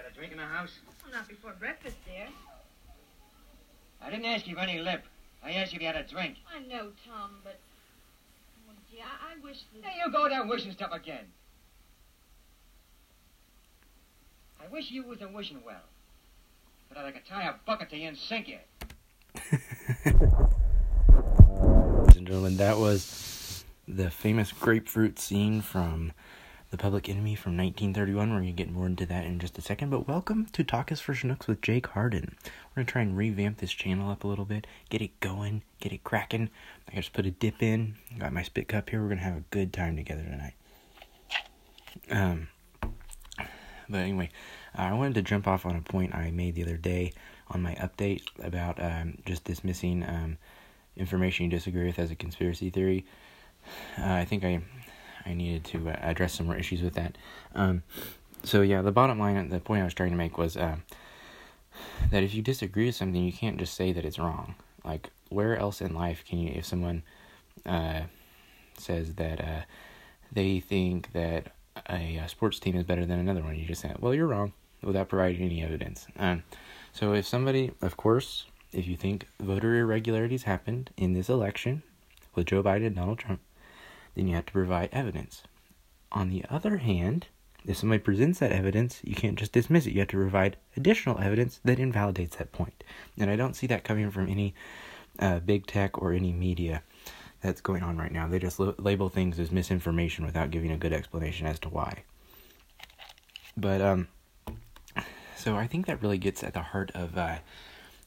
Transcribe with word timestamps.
got 0.00 0.10
a 0.10 0.14
drink 0.14 0.32
in 0.32 0.38
the 0.38 0.44
house? 0.44 0.78
Well, 1.02 1.12
not 1.12 1.28
before 1.28 1.52
breakfast, 1.58 1.96
dear. 2.06 2.26
I 4.00 4.10
didn't 4.10 4.26
ask 4.26 4.46
you 4.46 4.54
for 4.54 4.60
any 4.60 4.78
lip. 4.78 5.04
I 5.42 5.52
asked 5.52 5.72
you 5.72 5.76
if 5.76 5.82
you 5.82 5.88
had 5.88 5.96
a 5.96 6.04
drink. 6.04 6.36
I 6.54 6.60
know, 6.60 6.90
Tom, 7.06 7.38
but. 7.42 7.58
Oh, 7.58 8.68
well, 8.68 8.76
gee, 8.90 9.00
I, 9.00 9.32
I 9.32 9.44
wish 9.44 9.64
that. 9.74 9.84
Hey, 9.84 10.00
you 10.04 10.12
go 10.12 10.28
down 10.28 10.48
wishing 10.48 10.72
stuff 10.72 10.92
again. 10.92 11.24
I 14.60 14.72
wish 14.72 14.90
you 14.90 15.04
wasn't 15.04 15.34
wishing 15.34 15.60
well. 15.66 15.82
But 16.88 16.98
I 16.98 17.10
could 17.10 17.26
tie 17.26 17.48
a 17.48 17.54
bucket 17.66 17.90
to 17.90 17.96
you 17.96 18.08
and 18.08 18.16
sink 18.16 18.48
you. 18.48 18.58
Ladies 21.10 22.16
and 22.16 22.26
gentlemen, 22.26 22.56
that 22.56 22.78
was 22.78 23.64
the 23.86 24.10
famous 24.10 24.52
grapefruit 24.52 25.18
scene 25.18 25.60
from 25.60 26.12
The 26.70 26.76
Public 26.76 27.08
Enemy 27.08 27.34
from 27.34 27.56
1931. 27.56 28.28
We're 28.28 28.40
going 28.40 28.46
to 28.48 28.52
get 28.52 28.70
more 28.70 28.84
into 28.84 29.06
that 29.06 29.24
in 29.24 29.38
just 29.38 29.56
a 29.56 29.62
second. 29.62 29.88
But 29.88 30.06
welcome 30.06 30.48
to 30.52 30.62
Talk 30.62 30.92
is 30.92 31.00
for 31.00 31.14
Chinooks 31.14 31.46
with 31.46 31.62
Jake 31.62 31.86
Harden. 31.86 32.36
We're 32.44 32.74
going 32.74 32.86
to 32.86 32.92
try 32.92 33.00
and 33.00 33.16
revamp 33.16 33.56
this 33.56 33.72
channel 33.72 34.10
up 34.10 34.22
a 34.22 34.26
little 34.26 34.44
bit, 34.44 34.66
get 34.90 35.00
it 35.00 35.18
going, 35.20 35.62
get 35.80 35.94
it 35.94 36.04
cracking. 36.04 36.50
I 36.92 36.96
just 36.96 37.14
put 37.14 37.24
a 37.24 37.30
dip 37.30 37.62
in, 37.62 37.94
got 38.18 38.34
my 38.34 38.42
spit 38.42 38.68
cup 38.68 38.90
here. 38.90 39.00
We're 39.00 39.08
going 39.08 39.18
to 39.18 39.24
have 39.24 39.38
a 39.38 39.44
good 39.50 39.72
time 39.72 39.96
together 39.96 40.24
tonight. 40.24 40.54
Um, 42.10 42.48
but 43.88 43.98
anyway, 43.98 44.28
I 44.74 44.92
wanted 44.92 45.14
to 45.14 45.22
jump 45.22 45.48
off 45.48 45.64
on 45.64 45.74
a 45.74 45.80
point 45.80 46.14
I 46.14 46.30
made 46.32 46.54
the 46.54 46.64
other 46.64 46.76
day 46.76 47.14
on 47.48 47.62
my 47.62 47.76
update 47.76 48.24
about 48.42 48.78
um, 48.78 49.16
just 49.24 49.44
dismissing 49.44 50.02
um, 50.02 50.36
information 50.98 51.44
you 51.44 51.50
disagree 51.50 51.86
with 51.86 51.98
as 51.98 52.10
a 52.10 52.14
conspiracy 52.14 52.68
theory. 52.68 53.06
Uh, 53.98 54.12
I 54.12 54.26
think 54.26 54.44
I 54.44 54.60
I 55.24 55.34
needed 55.34 55.64
to 55.66 55.90
uh, 55.90 55.96
address 56.00 56.34
some 56.34 56.46
more 56.46 56.56
issues 56.56 56.82
with 56.82 56.94
that. 56.94 57.16
Um, 57.54 57.82
so 58.42 58.62
yeah, 58.62 58.82
the 58.82 58.92
bottom 58.92 59.18
line, 59.18 59.48
the 59.48 59.60
point 59.60 59.82
I 59.82 59.84
was 59.84 59.94
trying 59.94 60.10
to 60.10 60.16
make 60.16 60.38
was 60.38 60.56
uh, 60.56 60.76
that 62.10 62.22
if 62.22 62.34
you 62.34 62.42
disagree 62.42 62.86
with 62.86 62.94
something, 62.94 63.22
you 63.22 63.32
can't 63.32 63.58
just 63.58 63.74
say 63.74 63.92
that 63.92 64.04
it's 64.04 64.18
wrong. 64.18 64.54
Like 64.84 65.10
where 65.28 65.56
else 65.56 65.80
in 65.80 65.94
life 65.94 66.24
can 66.26 66.38
you, 66.38 66.52
if 66.54 66.64
someone 66.64 67.02
uh, 67.66 68.02
says 68.78 69.14
that 69.14 69.40
uh, 69.40 69.60
they 70.32 70.60
think 70.60 71.12
that 71.12 71.52
a, 71.88 72.16
a, 72.16 72.28
sports 72.28 72.58
team 72.58 72.76
is 72.76 72.84
better 72.84 73.04
than 73.04 73.18
another 73.18 73.42
one, 73.42 73.56
you 73.56 73.66
just 73.66 73.82
say, 73.82 73.94
well, 73.98 74.14
you're 74.14 74.26
wrong, 74.26 74.52
without 74.82 75.08
providing 75.08 75.42
any 75.42 75.62
evidence. 75.62 76.06
Um, 76.18 76.42
so 76.92 77.12
if 77.12 77.26
somebody, 77.26 77.72
of 77.82 77.96
course, 77.96 78.46
if 78.72 78.86
you 78.86 78.96
think 78.96 79.26
voter 79.40 79.76
irregularities 79.76 80.44
happened 80.44 80.90
in 80.96 81.12
this 81.12 81.28
election 81.28 81.82
with 82.34 82.46
Joe 82.46 82.62
Biden 82.62 82.86
and 82.86 82.96
Donald 82.96 83.18
Trump, 83.18 83.40
then 84.18 84.26
you 84.26 84.34
have 84.34 84.46
to 84.46 84.52
provide 84.52 84.88
evidence. 84.92 85.44
On 86.10 86.28
the 86.28 86.44
other 86.50 86.78
hand, 86.78 87.28
if 87.64 87.76
somebody 87.76 88.00
presents 88.00 88.40
that 88.40 88.50
evidence, 88.50 89.00
you 89.04 89.14
can't 89.14 89.38
just 89.38 89.52
dismiss 89.52 89.86
it. 89.86 89.92
You 89.92 90.00
have 90.00 90.08
to 90.08 90.16
provide 90.16 90.56
additional 90.76 91.18
evidence 91.20 91.60
that 91.64 91.78
invalidates 91.78 92.36
that 92.36 92.50
point. 92.50 92.82
And 93.16 93.30
I 93.30 93.36
don't 93.36 93.54
see 93.54 93.68
that 93.68 93.84
coming 93.84 94.10
from 94.10 94.28
any 94.28 94.54
uh, 95.20 95.38
big 95.38 95.66
tech 95.66 96.00
or 96.02 96.12
any 96.12 96.32
media 96.32 96.82
that's 97.40 97.60
going 97.60 97.84
on 97.84 97.96
right 97.96 98.10
now. 98.10 98.26
They 98.26 98.40
just 98.40 98.58
label 98.58 99.08
things 99.08 99.38
as 99.38 99.52
misinformation 99.52 100.26
without 100.26 100.50
giving 100.50 100.72
a 100.72 100.76
good 100.76 100.92
explanation 100.92 101.46
as 101.46 101.60
to 101.60 101.68
why. 101.68 102.02
But 103.56 103.80
um, 103.80 104.08
so 105.36 105.56
I 105.56 105.68
think 105.68 105.86
that 105.86 106.02
really 106.02 106.18
gets 106.18 106.42
at 106.42 106.54
the 106.54 106.62
heart 106.62 106.90
of 106.94 107.16
uh, 107.16 107.38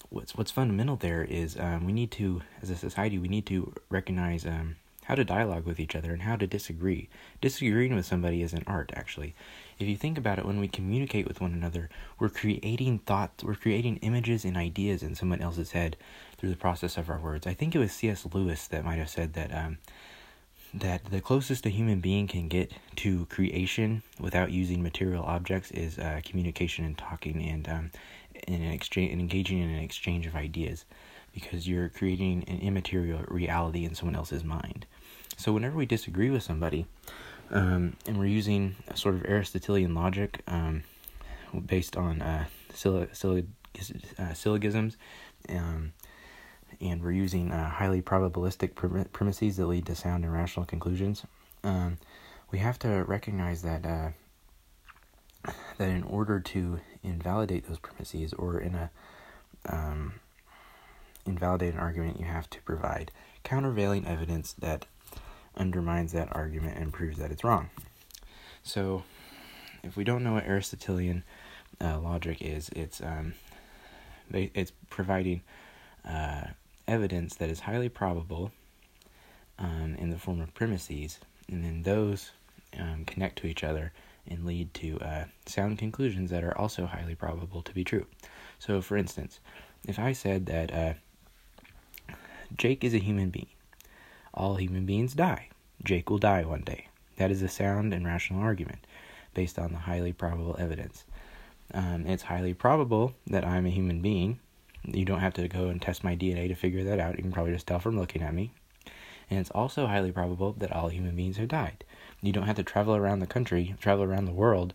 what's 0.09 0.36
what's 0.36 0.52
fundamental. 0.52 0.98
There 0.98 1.23
is 1.23 1.58
um, 1.58 1.86
we 1.86 1.94
need 1.94 2.12
to, 2.12 2.42
as 2.62 2.70
a 2.70 2.76
society, 2.76 3.17
we 3.17 3.30
need 3.30 3.45
to 3.48 3.73
recognize 3.89 4.45
um, 4.45 4.76
how 5.06 5.16
to 5.16 5.24
dialogue 5.24 5.66
with 5.66 5.80
each 5.80 5.96
other 5.96 6.14
and 6.14 6.22
how 6.22 6.36
to 6.36 6.48
disagree. 6.48 7.10
Disagreeing 7.42 7.96
with 7.96 8.06
somebody 8.06 8.42
is 8.42 8.54
an 8.54 8.64
art, 8.68 8.92
actually. 8.96 9.36
If 9.80 9.88
you 9.88 9.98
think 9.98 10.18
about 10.18 10.38
it, 10.38 10.46
when 10.46 10.60
we 10.60 10.67
communicate 10.67 11.28
with 11.28 11.42
one 11.42 11.54
another, 11.54 11.89
we're 12.20 12.30
creating 12.30 13.00
thoughts, 13.00 13.44
we're 13.44 13.56
creating 13.56 13.98
images 13.98 14.45
and 14.45 14.56
ideas 14.56 15.02
in 15.02 15.16
someone 15.16 15.42
else's 15.42 15.72
head 15.72 15.98
through 16.38 16.50
the 16.50 16.56
process 16.56 16.98
of 16.98 17.10
our 17.10 17.20
words. 17.20 17.48
I 17.48 17.54
think 17.54 17.76
it 17.76 17.80
was 17.80 17.92
C.S. 17.92 18.28
Lewis 18.32 18.67
that 18.67 18.86
might 18.86 19.00
have 19.00 19.10
said 19.10 19.34
that 19.34 19.54
um, 19.54 19.80
that 20.73 21.06
the 21.06 21.20
closest 21.20 21.66
a 21.66 21.70
human 21.70 22.00
being 22.00 22.28
can 22.28 22.48
get 22.48 22.72
to 22.95 23.26
creation 23.26 24.04
without 24.20 24.52
using 24.52 24.82
material 24.82 25.23
objects 25.23 25.72
is 25.72 26.00
uh, 26.00 26.22
communication 26.23 26.86
and 26.86 26.98
talking 26.98 27.44
and 27.44 27.67
um, 27.67 27.92
and 28.48 28.73
exchange 28.73 29.11
and 29.11 29.22
engaging 29.22 29.60
in 29.60 29.70
an 29.70 29.84
exchange 29.84 30.26
of 30.26 30.36
ideas, 30.36 30.86
because 31.34 31.67
you're 31.67 31.90
creating 31.90 32.44
an 32.48 32.60
immaterial 32.60 33.23
reality 33.28 33.86
in 33.86 33.94
someone 33.94 34.16
else's 34.16 34.44
mind. 34.44 34.86
So 35.37 35.53
whenever 35.53 35.75
we 35.75 35.86
disagree 35.86 36.30
with 36.30 36.43
somebody, 36.43 36.86
um, 37.49 37.95
and 38.05 38.17
we're 38.17 38.25
using 38.25 38.75
a 38.87 38.97
sort 38.97 39.15
of 39.15 39.25
Aristotelian 39.25 39.93
logic 39.93 40.42
um, 40.47 40.83
based 41.65 41.97
on 41.97 42.21
uh, 42.21 42.45
syllog- 42.73 43.47
uh, 44.19 44.33
syllogisms, 44.33 44.97
um, 45.49 45.93
and 46.80 47.02
we're 47.02 47.11
using 47.11 47.52
uh, 47.52 47.69
highly 47.69 48.02
probabilistic 48.02 48.75
prim- 48.75 49.05
premises 49.11 49.58
that 49.58 49.65
lead 49.65 49.86
to 49.86 49.95
sound 49.95 50.23
and 50.23 50.33
rational 50.33 50.65
conclusions. 50.65 51.25
Um, 51.63 51.98
we 52.52 52.59
have 52.59 52.80
to 52.80 53.03
recognize 53.08 53.61
that 53.61 53.86
uh, 53.86 54.09
that 55.77 55.89
in 55.89 56.03
order 56.03 56.39
to 56.39 56.80
invalidate 57.03 57.67
those 57.67 57.80
premises, 57.80 58.33
or 58.33 58.59
in 58.59 58.75
a 58.75 58.92
um, 59.67 60.13
invalidate 61.25 61.73
an 61.73 61.80
argument, 61.80 62.19
you 62.19 62.25
have 62.25 62.49
to 62.49 62.61
provide 62.61 63.11
countervailing 63.43 64.05
evidence 64.05 64.53
that 64.53 64.86
undermines 65.56 66.12
that 66.14 66.30
argument 66.36 66.78
and 66.78 66.94
proves 66.94 67.17
that 67.17 67.32
it's 67.32 67.44
wrong. 67.44 67.70
So, 68.64 69.04
if 69.84 69.95
we 69.98 70.04
don't 70.04 70.23
know 70.23 70.34
what 70.34 70.45
Aristotelian 70.45 71.23
uh, 71.80 72.00
logic 72.00 72.42
is, 72.42 72.70
it's 72.70 73.02
um, 73.02 73.34
it's 74.34 74.72
providing 74.90 75.42
uh, 76.08 76.44
evidence 76.88 77.36
that 77.36 77.50
is 77.50 77.61
highly 77.61 77.90
probable 77.90 78.52
um, 79.60 79.95
in 79.98 80.10
the 80.10 80.17
form 80.17 80.42
of 80.42 80.54
premises, 80.54 81.20
and 81.50 81.64
then 81.64 81.84
those 81.84 82.32
um, 82.80 83.04
connect 83.06 83.38
to 83.40 83.48
each 83.48 83.64
other 83.64 83.92
and 84.28 84.45
lead 84.45 84.73
to 84.76 85.00
uh, 85.00 85.26
sound 85.45 85.78
conclusions 85.78 86.30
that 86.30 86.44
are 86.44 86.58
also 86.58 86.86
highly 86.86 87.16
probable 87.16 87.61
to 87.64 87.73
be 87.73 87.84
true. 87.84 88.06
So, 88.60 88.82
for 88.82 88.95
instance, 88.98 89.40
if 89.88 89.98
I 89.98 90.14
said 90.14 90.45
that 90.45 90.73
uh, 90.73 92.14
Jake 92.56 92.84
is 92.84 92.94
a 92.94 93.00
human 93.00 93.30
being, 93.30 93.48
all 94.33 94.55
human 94.55 94.86
beings 94.86 95.14
die. 95.14 95.49
Jake 95.83 96.09
will 96.09 96.17
die 96.17 96.43
one 96.43 96.61
day. 96.61 96.87
That 97.17 97.31
is 97.31 97.42
a 97.42 97.49
sound 97.49 97.93
and 97.93 98.05
rational 98.05 98.42
argument 98.42 98.86
based 99.33 99.59
on 99.59 99.71
the 99.71 99.80
highly 99.80 100.14
probable 100.14 100.55
evidence. 100.59 101.05
Um, 101.73 102.05
it's 102.05 102.23
highly 102.23 102.53
probable 102.53 103.14
that 103.27 103.45
I'm 103.45 103.65
a 103.65 103.69
human 103.69 104.02
being. 104.02 104.39
You 104.83 105.05
don't 105.05 105.19
have 105.19 105.33
to 105.36 105.47
go 105.47 105.67
and 105.67 105.81
test 105.81 106.03
my 106.03 106.15
DNA 106.15 106.47
to 106.47 106.55
figure 106.55 106.83
that 106.83 106.99
out. 106.99 107.17
You 107.17 107.23
can 107.23 107.31
probably 107.31 107.53
just 107.53 107.67
tell 107.67 107.80
from 107.80 107.97
looking 107.97 108.21
at 108.21 108.33
me. 108.33 108.52
And 109.30 109.39
it's 109.39 109.52
also 109.52 109.87
highly 109.87 110.11
probable 110.11 110.53
that 110.53 110.73
all 110.73 110.89
human 110.89 111.15
beings 111.15 111.37
have 111.37 111.48
died. 111.48 111.83
You 112.21 112.33
don't 112.33 112.48
have 112.48 112.58
to 112.58 112.63
travel 112.63 112.95
around 112.95 113.19
the 113.19 113.27
country, 113.27 113.75
travel 113.80 114.03
around 114.03 114.25
the 114.25 114.33
world, 114.33 114.73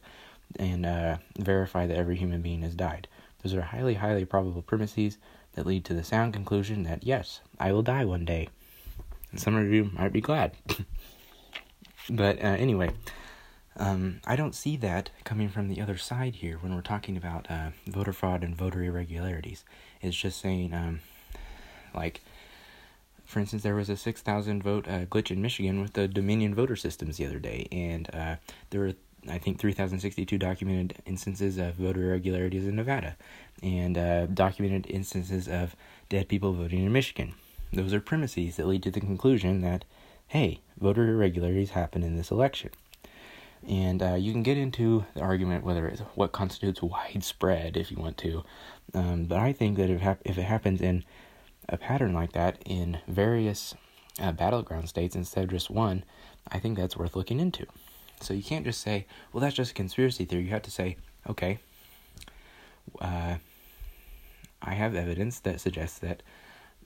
and 0.59 0.87
uh, 0.87 1.19
verify 1.39 1.87
that 1.87 1.97
every 1.97 2.17
human 2.17 2.41
being 2.41 2.63
has 2.63 2.75
died. 2.75 3.09
Those 3.43 3.55
are 3.55 3.63
highly, 3.63 3.95
highly 3.95 4.25
probable 4.25 4.63
premises 4.63 5.19
that 5.53 5.67
lead 5.67 5.85
to 5.87 5.95
the 5.95 6.05
sound 6.05 6.33
conclusion 6.33 6.85
that 6.85 7.05
yes, 7.05 7.41
I 7.61 7.73
will 7.73 7.83
die 7.83 8.05
one 8.05 8.25
day. 8.25 8.49
And 9.31 9.41
some 9.41 9.57
of 9.57 9.73
you 9.73 9.91
might 9.93 10.13
be 10.13 10.21
glad. 10.21 10.53
but 12.11 12.39
uh, 12.39 12.57
anyway, 12.59 12.91
um, 13.79 14.21
I 14.27 14.37
don't 14.37 14.55
see 14.55 14.77
that 14.79 15.11
coming 15.25 15.49
from 15.49 15.69
the 15.69 15.81
other 15.81 15.99
side 15.99 16.37
here 16.37 16.57
when 16.59 16.75
we're 16.75 16.81
talking 16.81 17.17
about 17.17 17.51
uh, 17.51 17.71
voter 17.87 18.13
fraud 18.13 18.43
and 18.43 18.57
voter 18.57 18.83
irregularities. 18.83 19.65
It's 20.01 20.17
just 20.17 20.41
saying, 20.41 20.73
um, 20.73 21.01
like, 21.95 22.23
for 23.27 23.41
instance, 23.41 23.63
there 23.63 23.75
was 23.75 23.91
a 23.91 23.97
6,000 23.97 24.63
vote 24.63 24.89
uh, 24.89 25.05
glitch 25.07 25.31
in 25.31 25.43
Michigan 25.43 25.83
with 25.83 25.93
the 25.93 26.09
Dominion 26.09 26.55
voter 26.55 26.77
systems 26.77 27.17
the 27.17 27.27
other 27.27 27.39
day, 27.39 27.67
and 27.71 28.09
uh, 28.15 28.37
there 28.71 28.81
were, 28.81 28.93
I 29.29 29.39
think, 29.39 29.59
3,062 29.59 30.39
documented 30.39 30.99
instances 31.05 31.59
of 31.59 31.75
voter 31.75 32.05
irregularities 32.05 32.67
in 32.67 32.77
Nevada, 32.77 33.17
and 33.63 33.99
uh, 33.99 34.27
documented 34.27 34.87
instances 34.89 35.49
of 35.49 35.77
dead 36.09 36.29
people 36.29 36.53
voting 36.53 36.85
in 36.85 36.93
Michigan. 36.93 37.35
Those 37.77 37.93
are 37.93 38.01
premises 38.01 38.57
that 38.57 38.67
lead 38.67 38.83
to 38.85 38.91
the 38.91 39.01
conclusion 39.01 39.61
that, 39.61 39.85
hey, 40.29 40.61
voter 40.81 41.09
irregularities 41.11 41.71
happen 41.71 42.03
in 42.03 42.17
this 42.17 42.31
election. 42.31 42.71
And 43.69 44.03
uh, 44.03 44.15
you 44.15 44.33
can 44.33 44.43
get 44.43 44.57
into 44.57 45.05
the 45.13 45.21
argument 45.21 45.63
whether 45.63 45.87
it's 45.87 46.01
what 46.15 46.33
constitutes 46.33 46.81
widespread 46.81 47.77
if 47.77 47.91
you 47.91 47.99
want 47.99 48.17
to. 48.19 48.45
Um, 48.95 49.25
but 49.25 49.39
I 49.39 49.53
think 49.53 49.77
that 49.77 49.91
if, 49.91 50.01
hap- 50.01 50.23
if 50.25 50.39
it 50.39 50.45
happens 50.45 50.81
in 50.81 51.05
a 51.69 51.77
pattern 51.77 52.15
like 52.15 52.33
that 52.33 52.63
in 52.65 52.99
various 53.09 53.75
uh, 54.19 54.33
battleground 54.33 54.89
states 54.89 55.15
instead 55.15 55.45
of 55.45 55.51
just 55.51 55.69
one, 55.69 56.03
I 56.51 56.59
think 56.59 56.79
that's 56.79 56.97
worth 56.97 57.15
looking 57.15 57.41
into. 57.41 57.67
So 58.23 58.33
you 58.33 58.43
can't 58.43 58.65
just 58.65 58.81
say, 58.81 59.07
well, 59.33 59.43
that's 59.43 59.55
just 59.55 59.73
a 59.73 59.75
conspiracy 59.75 60.25
theory. 60.25 60.45
You 60.45 60.51
have 60.51 60.63
to 60.63 60.71
say, 60.71 60.97
okay, 61.29 61.59
uh, 63.03 63.37
I 64.63 64.75
have 64.75 64.95
evidence 64.95 65.41
that 65.41 65.61
suggests 65.61 65.99
that 65.99 66.23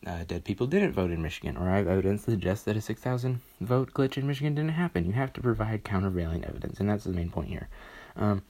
uh, 0.07 0.25
dead 0.25 0.45
people 0.45 0.67
didn't 0.67 0.93
vote 0.93 1.11
in 1.11 1.23
Michigan, 1.23 1.57
or 1.57 1.69
I 1.69 1.77
have 1.77 1.89
evidence 1.89 2.25
that 2.25 2.33
suggests 2.33 2.65
that 2.65 2.77
a 2.77 2.81
6,000 2.81 3.41
vote 3.61 3.93
glitch 3.93 4.17
in 4.17 4.27
Michigan 4.27 4.55
didn't 4.55 4.73
happen. 4.73 5.05
You 5.05 5.13
have 5.13 5.33
to 5.35 5.41
provide 5.41 5.85
countervailing 5.85 6.45
evidence, 6.45 6.81
and 6.81 6.89
that's 6.89 7.05
the 7.05 7.13
main 7.13 7.31
point 7.31 7.49
here. 7.49 7.69
Um, 8.17 8.43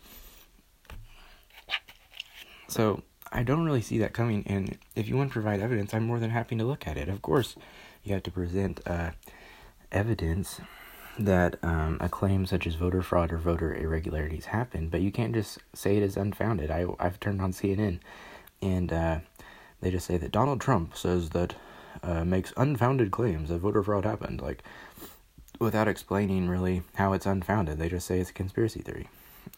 So 2.70 3.02
I 3.32 3.42
don't 3.42 3.64
really 3.64 3.80
see 3.80 3.98
that 3.98 4.12
coming. 4.12 4.44
And 4.46 4.78
if 4.94 5.08
you 5.08 5.16
want 5.16 5.30
to 5.30 5.32
provide 5.32 5.60
evidence, 5.60 5.92
I'm 5.92 6.06
more 6.06 6.20
than 6.20 6.30
happy 6.30 6.56
to 6.56 6.64
look 6.64 6.86
at 6.86 6.96
it. 6.96 7.08
Of 7.08 7.20
course, 7.20 7.56
you 8.04 8.14
have 8.14 8.22
to 8.22 8.30
present 8.30 8.80
uh, 8.86 9.10
evidence 9.90 10.60
that 11.18 11.56
um, 11.64 11.98
a 12.00 12.08
claim 12.08 12.46
such 12.46 12.66
as 12.66 12.76
voter 12.76 13.02
fraud 13.02 13.32
or 13.32 13.38
voter 13.38 13.74
irregularities 13.74 14.46
happened, 14.46 14.90
but 14.92 15.00
you 15.00 15.10
can't 15.10 15.34
just 15.34 15.58
say 15.74 15.96
it 15.96 16.02
is 16.02 16.16
unfounded. 16.16 16.70
I 16.70 16.86
I've 17.00 17.18
turned 17.18 17.42
on 17.42 17.52
CNN, 17.52 17.98
and 18.62 18.92
uh, 18.92 19.18
they 19.80 19.90
just 19.90 20.06
say 20.06 20.16
that 20.18 20.32
Donald 20.32 20.60
Trump 20.60 20.96
says 20.96 21.30
that 21.30 21.54
uh, 22.02 22.24
makes 22.24 22.52
unfounded 22.56 23.10
claims 23.10 23.48
that 23.48 23.58
voter 23.58 23.82
fraud 23.82 24.04
happened, 24.04 24.40
like 24.40 24.62
without 25.58 25.88
explaining 25.88 26.48
really 26.48 26.82
how 26.94 27.12
it's 27.12 27.26
unfounded. 27.26 27.78
They 27.78 27.88
just 27.88 28.06
say 28.06 28.20
it's 28.20 28.30
a 28.30 28.34
conspiracy 28.34 28.80
theory. 28.80 29.08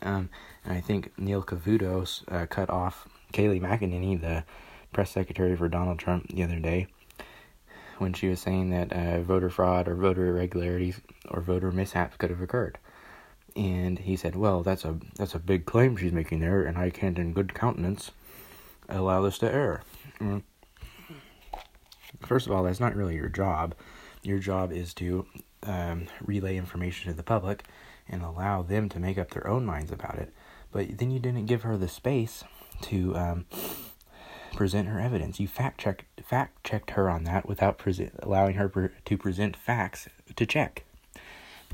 Um, 0.00 0.30
and 0.64 0.74
I 0.74 0.80
think 0.80 1.12
Neil 1.18 1.42
Cavuto 1.42 2.22
uh, 2.28 2.46
cut 2.46 2.70
off 2.70 3.08
Kayleigh 3.32 3.60
McEnany, 3.60 4.20
the 4.20 4.44
press 4.92 5.10
secretary 5.10 5.56
for 5.56 5.68
Donald 5.68 5.98
Trump, 5.98 6.28
the 6.28 6.42
other 6.42 6.58
day 6.58 6.88
when 8.02 8.12
she 8.12 8.28
was 8.28 8.40
saying 8.40 8.70
that 8.70 8.92
uh, 8.92 9.22
voter 9.22 9.48
fraud 9.48 9.88
or 9.88 9.94
voter 9.94 10.26
irregularities 10.26 11.00
or 11.30 11.40
voter 11.40 11.70
mishaps 11.70 12.16
could 12.16 12.30
have 12.30 12.42
occurred. 12.42 12.78
And 13.54 13.98
he 13.98 14.16
said, 14.16 14.34
"Well, 14.34 14.62
that's 14.62 14.84
a 14.84 14.98
that's 15.16 15.34
a 15.34 15.38
big 15.38 15.66
claim 15.66 15.96
she's 15.96 16.12
making 16.12 16.40
there, 16.40 16.62
and 16.62 16.76
I 16.76 16.90
can't, 16.90 17.18
in 17.18 17.32
good 17.32 17.54
countenance, 17.54 18.10
allow 18.88 19.22
this 19.22 19.38
to 19.38 19.52
air." 19.52 19.82
Mm. 20.20 20.42
First 22.26 22.46
of 22.46 22.52
all, 22.52 22.62
that's 22.62 22.80
not 22.80 22.94
really 22.94 23.16
your 23.16 23.28
job. 23.28 23.74
Your 24.22 24.38
job 24.38 24.72
is 24.72 24.94
to 24.94 25.26
um, 25.64 26.06
relay 26.24 26.56
information 26.56 27.10
to 27.10 27.16
the 27.16 27.22
public 27.22 27.64
and 28.08 28.22
allow 28.22 28.62
them 28.62 28.88
to 28.90 29.00
make 29.00 29.18
up 29.18 29.30
their 29.30 29.46
own 29.46 29.64
minds 29.64 29.90
about 29.90 30.18
it. 30.18 30.32
But 30.70 30.98
then 30.98 31.10
you 31.10 31.18
didn't 31.18 31.46
give 31.46 31.62
her 31.62 31.76
the 31.76 31.88
space 31.88 32.44
to 32.82 33.16
um, 33.16 33.46
present 34.54 34.88
her 34.88 35.00
evidence. 35.00 35.40
You 35.40 35.48
fact 35.48 35.80
checked 35.80 36.04
fact 36.24 36.64
checked 36.64 36.90
her 36.90 37.10
on 37.10 37.24
that 37.24 37.48
without 37.48 37.80
allowing 38.20 38.54
her 38.54 38.92
to 39.04 39.18
present 39.18 39.56
facts 39.56 40.08
to 40.34 40.46
check, 40.46 40.84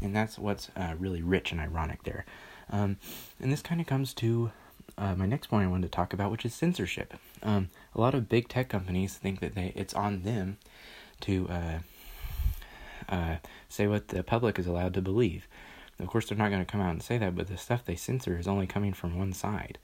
and 0.02 0.14
that's 0.14 0.38
what's 0.38 0.70
uh, 0.76 0.94
really 0.98 1.22
rich 1.22 1.52
and 1.52 1.60
ironic 1.60 2.04
there. 2.04 2.24
Um, 2.70 2.98
and 3.40 3.52
this 3.52 3.62
kind 3.62 3.80
of 3.80 3.86
comes 3.86 4.12
to 4.14 4.50
uh, 4.96 5.14
my 5.14 5.26
next 5.26 5.48
point 5.48 5.66
I 5.66 5.70
wanted 5.70 5.90
to 5.90 5.96
talk 5.96 6.12
about, 6.12 6.30
which 6.30 6.44
is 6.44 6.54
censorship. 6.54 7.14
Um, 7.42 7.70
a 7.94 8.00
lot 8.00 8.14
of 8.14 8.28
big 8.28 8.48
tech 8.48 8.68
companies 8.68 9.14
think 9.14 9.40
that 9.40 9.54
they 9.54 9.72
it's 9.76 9.94
on 9.94 10.22
them 10.22 10.58
to 11.20 11.48
uh, 11.48 11.78
uh, 13.08 13.36
say 13.68 13.86
what 13.86 14.08
the 14.08 14.22
public 14.22 14.58
is 14.58 14.66
allowed 14.66 14.94
to 14.94 15.02
believe. 15.02 15.46
Of 16.00 16.06
course, 16.06 16.28
they're 16.28 16.38
not 16.38 16.50
going 16.50 16.64
to 16.64 16.70
come 16.70 16.80
out 16.80 16.92
and 16.92 17.02
say 17.02 17.18
that, 17.18 17.34
but 17.34 17.48
the 17.48 17.56
stuff 17.56 17.84
they 17.84 17.96
censor 17.96 18.38
is 18.38 18.46
only 18.46 18.68
coming 18.68 18.92
from 18.92 19.18
one 19.18 19.32
side 19.32 19.78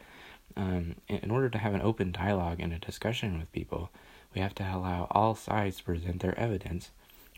um, 0.56 0.96
in 1.08 1.30
order 1.30 1.48
to 1.48 1.58
have 1.58 1.74
an 1.74 1.82
open 1.82 2.12
dialogue 2.12 2.60
and 2.60 2.72
a 2.72 2.78
discussion 2.78 3.38
with 3.38 3.52
people, 3.52 3.90
we 4.34 4.40
have 4.40 4.54
to 4.56 4.62
allow 4.62 5.06
all 5.10 5.34
sides 5.34 5.78
to 5.78 5.84
present 5.84 6.20
their 6.20 6.38
evidence 6.38 6.90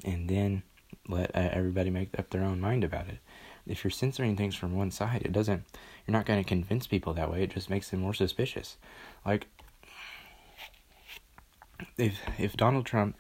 and 0.05 0.29
then 0.29 0.63
let 1.09 1.35
uh, 1.35 1.49
everybody 1.53 1.91
make 1.91 2.19
up 2.19 2.31
their 2.31 2.45
own 2.45 2.61
mind 2.61 2.85
about 2.85 3.09
it. 3.09 3.19
If 3.67 3.83
you're 3.83 3.91
censoring 3.91 4.37
things 4.37 4.55
from 4.55 4.75
one 4.75 4.91
side, 4.91 5.23
it 5.25 5.33
doesn't, 5.33 5.65
you're 6.07 6.13
not 6.13 6.27
going 6.27 6.43
to 6.43 6.49
convince 6.49 6.87
people 6.87 7.15
that 7.15 7.31
way. 7.31 7.43
It 7.43 7.51
just 7.51 7.71
makes 7.71 7.91
them 7.91 8.01
more 8.01 8.15
suspicious. 8.15 8.77
Like, 9.25 9.47
if, 11.99 12.19
if 12.39 12.57
Donald 12.57 12.87
Trump 12.87 13.17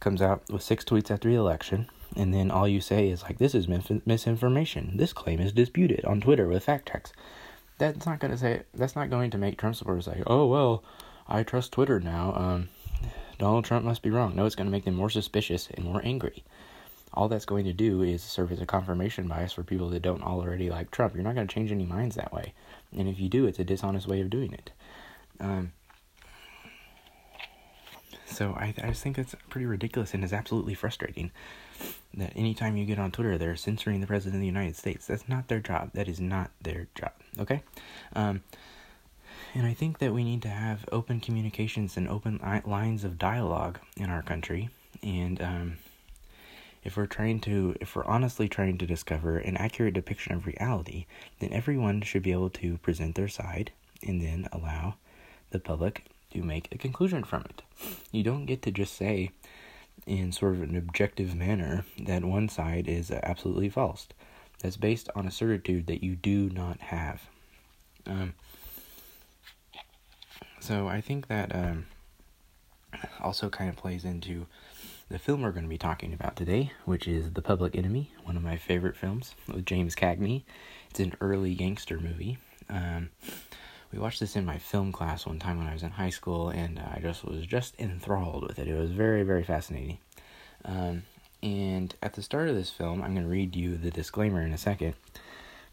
comes 0.00 0.22
out 0.22 0.42
with 0.50 0.62
six 0.62 0.84
tweets 0.84 1.10
after 1.10 1.28
the 1.28 1.36
election, 1.36 1.88
and 2.16 2.32
then 2.32 2.50
all 2.50 2.66
you 2.66 2.80
say 2.80 3.08
is 3.08 3.22
like, 3.22 3.38
this 3.38 3.54
is 3.54 3.68
misinformation, 3.68 4.96
this 4.96 5.12
claim 5.12 5.40
is 5.40 5.52
disputed 5.52 6.04
on 6.04 6.20
Twitter 6.20 6.48
with 6.48 6.64
fact 6.64 6.88
checks 6.90 7.12
that's 7.80 8.06
not 8.06 8.20
going 8.20 8.30
to 8.30 8.38
say 8.38 8.62
that's 8.74 8.94
not 8.94 9.10
going 9.10 9.30
to 9.30 9.38
make 9.38 9.58
Trump 9.58 9.74
supporters 9.74 10.06
like, 10.06 10.22
"Oh 10.26 10.46
well, 10.46 10.84
I 11.26 11.42
trust 11.42 11.72
Twitter 11.72 11.98
now." 11.98 12.34
Um, 12.36 12.68
Donald 13.38 13.64
Trump 13.64 13.84
must 13.84 14.02
be 14.02 14.10
wrong. 14.10 14.36
No, 14.36 14.44
it's 14.44 14.54
going 14.54 14.66
to 14.66 14.70
make 14.70 14.84
them 14.84 14.94
more 14.94 15.10
suspicious 15.10 15.68
and 15.70 15.84
more 15.84 16.02
angry. 16.04 16.44
All 17.12 17.28
that's 17.28 17.44
going 17.44 17.64
to 17.64 17.72
do 17.72 18.02
is 18.02 18.22
serve 18.22 18.52
as 18.52 18.60
a 18.60 18.66
confirmation 18.66 19.26
bias 19.26 19.52
for 19.52 19.62
people 19.62 19.88
that 19.90 20.02
don't 20.02 20.22
already 20.22 20.70
like 20.70 20.90
Trump. 20.90 21.14
You're 21.14 21.24
not 21.24 21.34
going 21.34 21.46
to 21.46 21.54
change 21.54 21.72
any 21.72 21.84
minds 21.84 22.16
that 22.16 22.32
way, 22.32 22.54
and 22.96 23.08
if 23.08 23.18
you 23.18 23.28
do, 23.28 23.46
it's 23.46 23.58
a 23.58 23.64
dishonest 23.64 24.06
way 24.06 24.20
of 24.20 24.30
doing 24.30 24.52
it. 24.52 24.70
Um, 25.40 25.72
so 28.26 28.52
I, 28.52 28.74
I 28.82 28.88
just 28.88 29.02
think 29.02 29.16
that's 29.16 29.34
pretty 29.48 29.66
ridiculous 29.66 30.14
and 30.14 30.22
is 30.22 30.32
absolutely 30.32 30.74
frustrating 30.74 31.30
that 32.14 32.32
anytime 32.36 32.76
you 32.76 32.84
get 32.84 32.98
on 32.98 33.10
Twitter, 33.10 33.36
they're 33.36 33.56
censoring 33.56 34.00
the 34.00 34.06
president 34.06 34.36
of 34.36 34.40
the 34.40 34.46
United 34.46 34.76
States. 34.76 35.06
That's 35.06 35.28
not 35.28 35.48
their 35.48 35.60
job. 35.60 35.90
That 35.94 36.08
is 36.08 36.20
not 36.20 36.50
their 36.62 36.88
job. 36.94 37.12
Okay? 37.38 37.62
Um, 38.14 38.42
and 39.54 39.66
I 39.66 39.74
think 39.74 39.98
that 39.98 40.12
we 40.12 40.24
need 40.24 40.42
to 40.42 40.48
have 40.48 40.84
open 40.92 41.20
communications 41.20 41.96
and 41.96 42.08
open 42.08 42.40
lines 42.64 43.04
of 43.04 43.18
dialogue 43.18 43.78
in 43.96 44.10
our 44.10 44.22
country. 44.22 44.70
And 45.02 45.40
um, 45.42 45.76
if 46.82 46.96
we're 46.96 47.06
trying 47.06 47.40
to, 47.40 47.76
if 47.80 47.94
we're 47.94 48.04
honestly 48.04 48.48
trying 48.48 48.78
to 48.78 48.86
discover 48.86 49.38
an 49.38 49.56
accurate 49.56 49.94
depiction 49.94 50.32
of 50.34 50.46
reality, 50.46 51.06
then 51.38 51.52
everyone 51.52 52.02
should 52.02 52.22
be 52.22 52.32
able 52.32 52.50
to 52.50 52.78
present 52.78 53.14
their 53.14 53.28
side 53.28 53.72
and 54.06 54.22
then 54.22 54.48
allow 54.52 54.94
the 55.50 55.58
public 55.58 56.06
to 56.32 56.42
make 56.42 56.68
a 56.72 56.78
conclusion 56.78 57.24
from 57.24 57.42
it. 57.42 57.62
You 58.12 58.22
don't 58.22 58.46
get 58.46 58.62
to 58.62 58.70
just 58.70 58.94
say, 58.96 59.32
in 60.06 60.32
sort 60.32 60.54
of 60.54 60.62
an 60.62 60.76
objective 60.76 61.34
manner 61.34 61.84
that 61.98 62.24
one 62.24 62.48
side 62.48 62.88
is 62.88 63.10
absolutely 63.10 63.68
false. 63.68 64.08
That's 64.60 64.76
based 64.76 65.08
on 65.14 65.26
a 65.26 65.30
certitude 65.30 65.86
that 65.86 66.02
you 66.02 66.16
do 66.16 66.50
not 66.50 66.80
have. 66.80 67.22
Um, 68.06 68.34
so 70.60 70.88
I 70.88 71.00
think 71.00 71.28
that 71.28 71.54
um, 71.54 71.86
also 73.20 73.48
kind 73.48 73.70
of 73.70 73.76
plays 73.76 74.04
into 74.04 74.46
the 75.10 75.18
film 75.18 75.42
we're 75.42 75.50
going 75.50 75.64
to 75.64 75.68
be 75.68 75.76
talking 75.76 76.12
about 76.12 76.36
today, 76.36 76.70
which 76.84 77.08
is 77.08 77.32
The 77.32 77.42
Public 77.42 77.74
Enemy, 77.74 78.12
one 78.22 78.36
of 78.36 78.44
my 78.44 78.56
favorite 78.56 78.96
films 78.96 79.34
with 79.48 79.66
James 79.66 79.96
Cagney. 79.96 80.44
It's 80.88 81.00
an 81.00 81.14
early 81.20 81.56
gangster 81.56 81.98
movie. 81.98 82.38
Um, 82.68 83.10
we 83.92 83.98
watched 83.98 84.20
this 84.20 84.36
in 84.36 84.44
my 84.44 84.58
film 84.58 84.92
class 84.92 85.26
one 85.26 85.40
time 85.40 85.58
when 85.58 85.66
I 85.66 85.72
was 85.72 85.82
in 85.82 85.90
high 85.90 86.10
school, 86.10 86.50
and 86.50 86.78
I 86.78 87.00
just 87.02 87.24
was 87.24 87.44
just 87.44 87.74
enthralled 87.80 88.46
with 88.46 88.60
it. 88.60 88.68
It 88.68 88.78
was 88.78 88.92
very, 88.92 89.24
very 89.24 89.42
fascinating. 89.42 89.98
Um, 90.64 91.02
and 91.42 91.92
at 92.00 92.14
the 92.14 92.22
start 92.22 92.48
of 92.48 92.54
this 92.54 92.70
film, 92.70 93.02
I'm 93.02 93.12
going 93.12 93.26
to 93.26 93.32
read 93.32 93.56
you 93.56 93.76
the 93.76 93.90
disclaimer 93.90 94.42
in 94.42 94.52
a 94.52 94.58
second. 94.58 94.94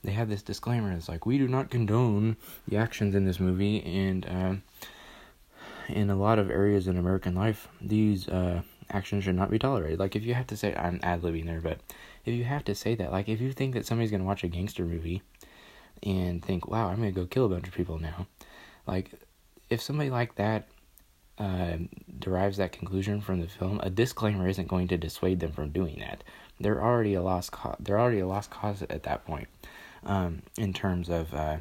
They 0.03 0.13
have 0.13 0.29
this 0.29 0.41
disclaimer. 0.41 0.91
It's 0.93 1.09
like 1.09 1.27
we 1.27 1.37
do 1.37 1.47
not 1.47 1.69
condone 1.69 2.37
the 2.67 2.77
actions 2.77 3.13
in 3.13 3.25
this 3.25 3.39
movie, 3.39 3.83
and 3.83 4.25
uh, 4.25 4.55
in 5.89 6.09
a 6.09 6.15
lot 6.15 6.39
of 6.39 6.49
areas 6.49 6.87
in 6.87 6.97
American 6.97 7.35
life, 7.35 7.67
these 7.79 8.27
uh, 8.27 8.63
actions 8.89 9.23
should 9.23 9.35
not 9.35 9.51
be 9.51 9.59
tolerated. 9.59 9.99
Like 9.99 10.15
if 10.15 10.23
you 10.23 10.33
have 10.33 10.47
to 10.47 10.57
say, 10.57 10.75
I'm 10.75 10.99
ad 11.03 11.21
libbing 11.21 11.45
there, 11.45 11.61
but 11.61 11.79
if 12.25 12.33
you 12.33 12.43
have 12.43 12.63
to 12.65 12.75
say 12.75 12.95
that, 12.95 13.11
like 13.11 13.29
if 13.29 13.41
you 13.41 13.51
think 13.51 13.73
that 13.73 13.85
somebody's 13.85 14.11
to 14.11 14.19
watch 14.19 14.43
a 14.43 14.47
gangster 14.47 14.85
movie 14.85 15.21
and 16.03 16.43
think, 16.43 16.67
wow, 16.67 16.89
I'm 16.89 17.01
to 17.01 17.11
go 17.11 17.25
kill 17.25 17.45
a 17.45 17.49
bunch 17.49 17.67
of 17.67 17.73
people 17.73 17.99
now. 17.99 18.27
Like, 18.85 19.11
if 19.69 19.81
somebody 19.81 20.09
like 20.09 20.35
that 20.35 20.67
uh, 21.37 21.77
derives 22.19 22.57
that 22.57 22.71
conclusion 22.71 23.21
from 23.21 23.41
the 23.41 23.47
film, 23.47 23.79
a 23.83 23.89
disclaimer 23.89 24.47
isn't 24.47 24.67
going 24.67 24.87
to 24.89 24.97
dissuade 24.97 25.39
them 25.39 25.51
from 25.51 25.71
doing 25.71 25.99
that. 25.99 26.23
They're 26.59 26.81
already 26.81 27.13
a 27.13 27.21
lost 27.21 27.51
cause. 27.51 27.75
They're 27.79 27.99
already 27.99 28.19
a 28.19 28.27
lost 28.27 28.49
cause 28.49 28.81
at 28.83 29.03
that 29.03 29.25
point, 29.25 29.47
um, 30.05 30.41
in 30.57 30.73
terms 30.73 31.09
of 31.09 31.33
uh, 31.33 31.57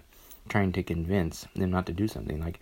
trying 0.49 0.73
to 0.73 0.83
convince 0.83 1.47
them 1.55 1.71
not 1.71 1.87
to 1.87 1.93
do 1.93 2.09
something. 2.09 2.41
Like, 2.41 2.61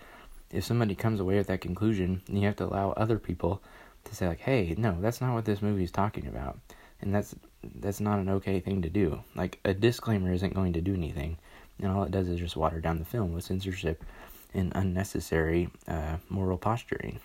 if 0.50 0.64
somebody 0.64 0.94
comes 0.94 1.20
away 1.20 1.36
with 1.36 1.48
that 1.48 1.60
conclusion, 1.60 2.22
you 2.28 2.42
have 2.42 2.56
to 2.56 2.64
allow 2.64 2.92
other 2.92 3.18
people 3.18 3.62
to 4.04 4.14
say, 4.14 4.28
like, 4.28 4.40
"Hey, 4.40 4.74
no, 4.76 4.96
that's 5.00 5.20
not 5.20 5.34
what 5.34 5.44
this 5.44 5.62
movie 5.62 5.84
is 5.84 5.92
talking 5.92 6.26
about," 6.26 6.58
and 7.00 7.14
that's 7.14 7.34
that's 7.76 8.00
not 8.00 8.18
an 8.18 8.28
okay 8.28 8.60
thing 8.60 8.82
to 8.82 8.90
do. 8.90 9.22
Like, 9.34 9.58
a 9.64 9.72
disclaimer 9.74 10.32
isn't 10.32 10.54
going 10.54 10.74
to 10.74 10.80
do 10.80 10.94
anything 10.94 11.38
and 11.80 11.90
all 11.90 12.04
it 12.04 12.10
does 12.10 12.28
is 12.28 12.38
just 12.38 12.56
water 12.56 12.80
down 12.80 12.98
the 12.98 13.04
film 13.04 13.32
with 13.32 13.44
censorship 13.44 14.04
and 14.52 14.72
unnecessary 14.74 15.68
uh, 15.88 16.16
moral 16.28 16.56
posturing. 16.56 17.18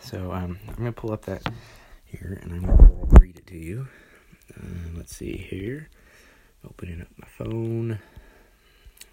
So 0.00 0.32
um, 0.32 0.58
I'm 0.68 0.74
gonna 0.74 0.92
pull 0.92 1.12
up 1.12 1.26
that 1.26 1.42
here, 2.04 2.40
and 2.42 2.52
I'm 2.52 2.66
gonna 2.66 2.90
read 3.20 3.38
it 3.38 3.46
to 3.48 3.56
you. 3.56 3.86
Uh, 4.56 4.96
let's 4.96 5.14
see 5.14 5.36
here. 5.36 5.88
Opening 6.66 7.02
up 7.02 7.08
my 7.16 7.28
phone. 7.28 7.98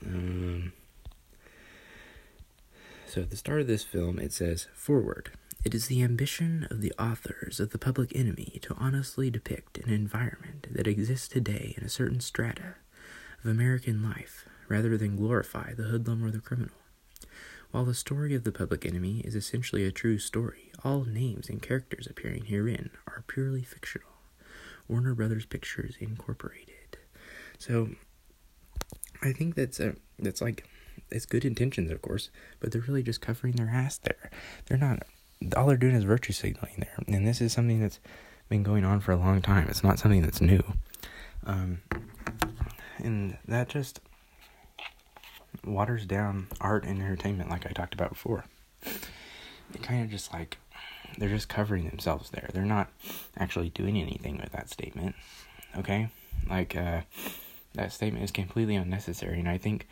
Um, 0.06 0.74
so 3.10 3.22
at 3.22 3.32
the 3.32 3.36
start 3.36 3.60
of 3.60 3.68
this 3.68 3.84
film, 3.84 4.20
it 4.20 4.32
says 4.32 4.68
forward. 4.74 5.32
It 5.66 5.74
is 5.74 5.88
the 5.88 6.04
ambition 6.04 6.68
of 6.70 6.80
the 6.80 6.94
authors 7.00 7.60
of 7.60 7.72
The 7.72 7.80
Public 7.80 8.16
Enemy 8.16 8.60
to 8.62 8.76
honestly 8.76 9.32
depict 9.32 9.80
an 9.80 9.92
environment 9.92 10.68
that 10.72 10.88
exists 10.88 11.28
today 11.28 11.74
in 11.76 11.84
a 11.84 11.90
certain 11.90 12.20
strata 12.20 12.76
of 13.44 13.50
American 13.50 14.04
life, 14.04 14.46
rather 14.68 14.96
than 14.96 15.16
glorify 15.16 15.74
the 15.74 15.84
hoodlum 15.84 16.24
or 16.24 16.30
the 16.30 16.40
criminal. 16.40 16.76
While 17.72 17.86
the 17.86 17.96
story 17.96 18.36
of 18.36 18.44
The 18.44 18.52
Public 18.52 18.86
Enemy 18.86 19.22
is 19.22 19.36
essentially 19.36 19.86
a 19.86 19.92
true 19.92 20.20
story, 20.20 20.72
all 20.84 21.04
names 21.04 21.50
and 21.50 21.62
characters 21.62 22.08
appearing 22.08 22.46
herein 22.46 22.92
are 23.08 23.24
purely 23.28 23.64
fictional. 23.64 24.08
Warner 24.88 25.16
Brothers 25.16 25.48
Pictures 25.48 25.96
Incorporated. 26.00 26.98
So, 27.58 27.90
I 29.24 29.34
think 29.34 29.56
that's 29.56 29.80
a 29.80 29.96
that's 30.20 30.42
like 30.42 30.69
it's 31.12 31.26
good 31.26 31.46
intentions, 31.46 31.92
of 31.92 32.02
course, 32.02 32.30
but 32.60 32.72
they're 32.72 32.82
really 32.82 33.04
just 33.04 33.22
covering 33.22 33.56
their 33.56 33.70
ass 33.70 33.98
there. 33.98 34.30
They're 34.66 34.78
not. 34.78 35.04
All 35.56 35.68
they're 35.68 35.78
doing 35.78 35.96
is 35.96 36.04
virtue 36.04 36.34
signaling 36.34 36.76
there, 36.78 36.98
and 37.08 37.26
this 37.26 37.42
is 37.42 37.54
something 37.54 37.80
that's 37.80 38.00
been 38.50 38.64
going 38.64 38.84
on 38.84 39.00
for 39.00 39.12
a 39.12 39.18
long 39.18 39.42
time. 39.42 39.68
It's 39.70 39.84
not 39.84 40.00
something 40.00 40.22
that's 40.22 40.42
new, 40.42 40.62
um, 41.46 41.82
and 42.98 43.38
that 43.48 43.70
just 43.70 44.02
waters 45.66 46.06
down 46.06 46.48
art 46.60 46.84
and 46.84 47.02
entertainment, 47.02 47.50
like 47.50 47.66
I 47.66 47.70
talked 47.70 47.94
about 47.94 48.10
before. 48.10 48.46
It 48.86 49.84
kind 49.84 50.04
of 50.04 50.10
just 50.10 50.34
like 50.34 50.58
they're 51.18 51.30
just 51.30 51.50
covering 51.50 51.90
themselves 51.90 52.30
there. 52.32 52.50
They're 52.54 52.66
not 52.66 52.90
actually 53.38 53.70
doing 53.70 53.98
anything 53.98 54.38
with 54.38 54.52
that 54.52 54.70
statement. 54.70 55.16
Okay, 55.78 56.10
like 56.50 56.76
uh, 56.76 57.02
that 57.76 57.94
statement 57.94 58.24
is 58.24 58.32
completely 58.32 58.76
unnecessary, 58.76 59.40
and 59.40 59.48
I 59.50 59.58
think 59.58 59.88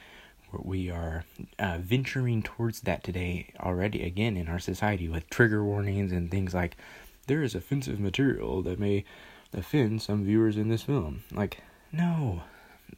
we 0.51 0.89
are 0.89 1.25
uh, 1.59 1.77
venturing 1.79 2.41
towards 2.41 2.81
that 2.81 3.03
today 3.03 3.47
already 3.59 4.03
again 4.03 4.37
in 4.37 4.47
our 4.47 4.59
society 4.59 5.09
with 5.09 5.29
trigger 5.29 5.63
warnings 5.63 6.11
and 6.11 6.31
things 6.31 6.53
like 6.53 6.77
there 7.27 7.43
is 7.43 7.55
offensive 7.55 7.99
material 7.99 8.61
that 8.63 8.79
may 8.79 9.03
offend 9.53 10.01
some 10.01 10.23
viewers 10.23 10.57
in 10.57 10.69
this 10.69 10.83
film. 10.83 11.23
Like, 11.31 11.61
no. 11.91 12.43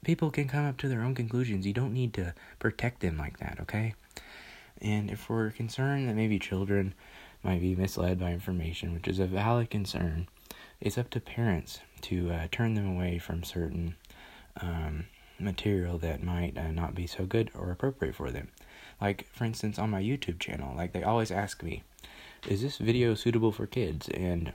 People 0.03 0.29
can 0.29 0.47
come 0.47 0.65
up 0.65 0.77
to 0.77 0.87
their 0.87 1.01
own 1.01 1.15
conclusions. 1.15 1.65
You 1.65 1.73
don't 1.73 1.93
need 1.93 2.13
to 2.13 2.33
protect 2.59 3.01
them 3.01 3.17
like 3.17 3.39
that, 3.39 3.57
okay? 3.61 3.95
And 4.81 5.09
if 5.09 5.29
we're 5.29 5.49
concerned 5.49 6.07
that 6.07 6.15
maybe 6.15 6.39
children 6.39 6.93
might 7.43 7.61
be 7.61 7.75
misled 7.75 8.19
by 8.19 8.31
information, 8.31 8.93
which 8.93 9.07
is 9.07 9.19
a 9.19 9.25
valid 9.25 9.69
concern, 9.69 10.27
it's 10.79 10.97
up 10.97 11.09
to 11.11 11.19
parents 11.19 11.79
to 12.01 12.31
uh, 12.31 12.47
turn 12.51 12.75
them 12.75 12.87
away 12.87 13.17
from 13.17 13.43
certain 13.43 13.95
um, 14.61 15.05
material 15.39 15.97
that 15.99 16.23
might 16.23 16.57
uh, 16.57 16.71
not 16.71 16.95
be 16.95 17.07
so 17.07 17.25
good 17.25 17.51
or 17.55 17.71
appropriate 17.71 18.15
for 18.15 18.31
them. 18.31 18.49
Like, 19.01 19.27
for 19.31 19.45
instance, 19.45 19.79
on 19.79 19.89
my 19.89 20.01
YouTube 20.01 20.39
channel, 20.39 20.75
like 20.75 20.91
they 20.93 21.03
always 21.03 21.31
ask 21.31 21.63
me, 21.63 21.83
is 22.47 22.61
this 22.61 22.77
video 22.77 23.15
suitable 23.15 23.51
for 23.51 23.65
kids? 23.65 24.09
And 24.09 24.53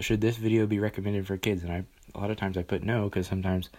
should 0.00 0.20
this 0.20 0.36
video 0.36 0.66
be 0.66 0.78
recommended 0.78 1.26
for 1.26 1.36
kids? 1.36 1.62
And 1.62 1.72
I, 1.72 1.84
a 2.14 2.20
lot 2.20 2.30
of 2.30 2.36
times 2.36 2.56
I 2.56 2.62
put 2.62 2.82
no 2.82 3.04
because 3.04 3.26
sometimes 3.26 3.70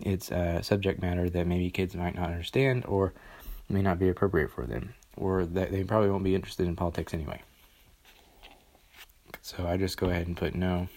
it's 0.00 0.30
a 0.30 0.62
subject 0.62 1.02
matter 1.02 1.28
that 1.30 1.46
maybe 1.46 1.70
kids 1.70 1.94
might 1.94 2.14
not 2.14 2.30
understand 2.30 2.84
or 2.86 3.12
may 3.68 3.82
not 3.82 3.98
be 3.98 4.08
appropriate 4.08 4.50
for 4.50 4.66
them, 4.66 4.94
or 5.16 5.44
that 5.44 5.70
they 5.70 5.84
probably 5.84 6.10
won't 6.10 6.24
be 6.24 6.34
interested 6.34 6.66
in 6.66 6.76
politics 6.76 7.14
anyway. 7.14 7.40
So 9.40 9.66
I 9.66 9.76
just 9.76 9.96
go 9.96 10.08
ahead 10.08 10.26
and 10.26 10.36
put 10.36 10.54
no 10.54 10.88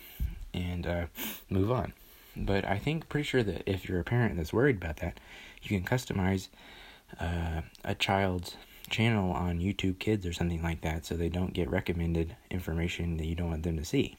and 0.54 0.88
uh, 0.88 1.06
move 1.50 1.72
on. 1.72 1.94
But 2.40 2.66
I 2.66 2.78
think 2.78 3.10
pretty 3.10 3.26
sure 3.26 3.44
that 3.44 3.64
if 3.66 3.88
you're 3.88 4.00
a 4.00 4.04
parent 4.04 4.38
that's 4.38 4.54
worried 4.54 4.78
about 4.78 4.98
that, 4.98 5.20
you 5.62 5.70
can 5.70 5.88
customize 5.88 6.50
uh, 7.20 7.62
a 7.84 7.96
child's 7.96 8.56
channel 8.90 9.32
on 9.32 9.60
YouTube 9.60 10.00
Kids 10.00 10.26
or 10.26 10.34
something 10.34 10.62
like 10.62 10.82
that 10.82 11.06
so 11.06 11.16
they 11.16 11.30
don't 11.30 11.54
get 11.54 11.70
recommended 11.70 12.36
information 12.50 13.18
that 13.18 13.26
you 13.26 13.36
don't 13.36 13.50
want 13.50 13.64
them 13.64 13.78
to 13.78 13.86
see. 13.86 14.18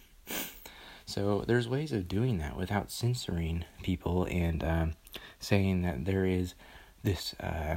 So 1.06 1.42
there's 1.46 1.68
ways 1.68 1.92
of 1.92 2.06
doing 2.06 2.36
that 2.38 2.54
without 2.54 2.90
censoring 2.90 3.64
people 3.82 4.26
and 4.30 4.62
um, 4.62 4.92
saying 5.40 5.80
that 5.82 6.04
there 6.04 6.26
is 6.26 6.54
this 7.02 7.34
uh, 7.40 7.76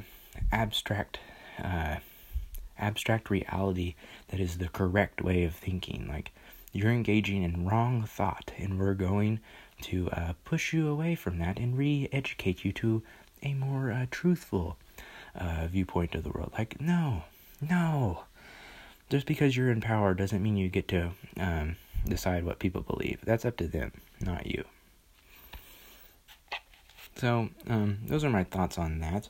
abstract 0.52 1.20
uh, 1.64 1.98
abstract 2.78 3.30
reality 3.30 3.96
that 4.30 4.40
is 4.40 4.58
the 4.58 4.68
correct 4.68 5.22
way 5.22 5.44
of 5.44 5.56
thinking. 5.56 6.08
Like 6.10 6.34
you're 6.74 6.92
engaging 6.92 7.44
in 7.44 7.66
wrong 7.66 8.04
thought, 8.04 8.52
and 8.58 8.78
we're 8.78 8.96
going 8.96 9.40
to 9.82 10.10
uh, 10.12 10.34
push 10.46 10.74
you 10.74 10.88
away 10.88 11.16
from 11.16 11.40
that 11.40 11.58
and 11.58 11.78
re-educate 11.78 12.64
you 12.64 12.72
to 12.74 13.04
a 13.44 13.54
more 13.54 13.92
uh, 13.92 14.06
truthful 14.12 14.78
uh, 15.36 15.68
viewpoint 15.68 16.16
of 16.16 16.24
the 16.24 16.30
world. 16.30 16.52
Like, 16.58 16.80
no, 16.80 17.24
no. 17.62 18.24
Just 19.10 19.26
because 19.26 19.58
you're 19.58 19.72
in 19.72 19.82
power 19.82 20.14
doesn't 20.14 20.42
mean 20.42 20.58
you 20.58 20.70
get 20.70 20.88
to 20.90 21.12
um, 21.38 21.76
decide 22.08 22.46
what 22.46 22.60
people 22.60 22.82
believe. 22.82 23.20
That's 23.24 23.46
up 23.46 23.58
to 23.58 23.68
them, 23.68 23.92
not 24.22 24.46
you. 24.46 24.64
So, 27.18 27.50
um, 27.68 28.00
those 28.06 28.24
are 28.24 28.30
my 28.30 28.44
thoughts 28.44 28.78
on 28.78 29.00
that. 29.00 29.30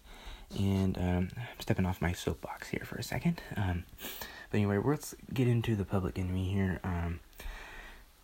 And 0.59 0.97
um, 0.97 1.29
I'm 1.37 1.59
stepping 1.59 1.85
off 1.85 2.01
my 2.01 2.13
soapbox 2.13 2.69
here 2.69 2.83
for 2.85 2.95
a 2.95 3.03
second. 3.03 3.41
Um, 3.55 3.85
but 4.49 4.57
anyway, 4.57 4.79
let's 4.83 5.15
get 5.33 5.47
into 5.47 5.75
the 5.75 5.85
public 5.85 6.19
enemy 6.19 6.49
here. 6.49 6.79
Um, 6.83 7.21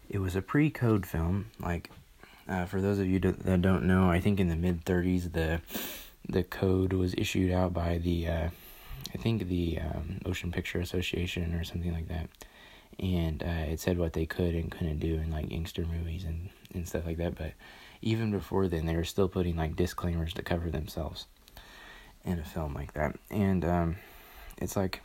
it 0.10 0.19
was 0.19 0.36
a 0.36 0.41
pre 0.41 0.69
code 0.69 1.05
film. 1.05 1.48
Like, 1.60 1.89
uh, 2.48 2.66
for 2.66 2.82
those 2.82 3.00
of 3.00 3.08
you 3.08 3.20
that 3.20 3.62
don't 3.62 3.86
know, 3.86 4.10
I 4.10 4.20
think 4.20 4.39
in 4.39 4.48
the 4.48 4.56
mid 4.56 4.86
30s, 4.86 5.34
the 5.34 5.62
the 6.30 6.44
code 6.44 6.94
was 6.94 7.13
issued 7.18 7.51
out 7.51 7.74
by 7.74 7.98
the 7.98 8.27
uh, 8.27 8.50
I 9.13 9.18
think 9.18 9.48
the 9.48 9.80
um, 9.80 10.20
Motion 10.25 10.51
Picture 10.51 10.80
Association 10.80 11.54
or 11.54 11.63
something 11.63 11.94
like 11.94 12.08
that, 12.10 12.30
and 13.00 13.44
uh, 13.44 13.72
it 13.72 13.80
said 13.80 13.98
what 13.98 14.13
they 14.13 14.25
could 14.25 14.56
and 14.56 14.72
couldn't 14.72 15.00
do 15.00 15.16
in 15.16 15.32
like 15.32 15.50
gangster 15.50 15.86
movies 15.86 16.24
and 16.24 16.50
and 16.74 16.88
stuff 16.88 17.06
like 17.06 17.18
that. 17.18 17.36
But 17.36 17.54
even 18.01 18.32
before 18.32 18.68
then, 18.68 18.86
they 18.86 18.96
were 18.96 19.04
still 19.04 19.27
putting 19.27 19.56
like 19.56 19.75
disclaimers 19.75 20.34
to 20.34 20.42
cover 20.42 20.70
themselves 20.70 21.27
in 22.25 22.39
a 22.39 22.44
film 22.44 22.74
like 22.74 22.94
that, 22.94 23.16
and 23.30 23.63
um, 23.66 23.96
it's 24.58 24.75
like 24.75 25.01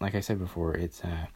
like 0.00 0.14
I 0.14 0.20
said 0.20 0.38
before, 0.38 0.74
it's 0.74 1.02
uh, 1.02 1.26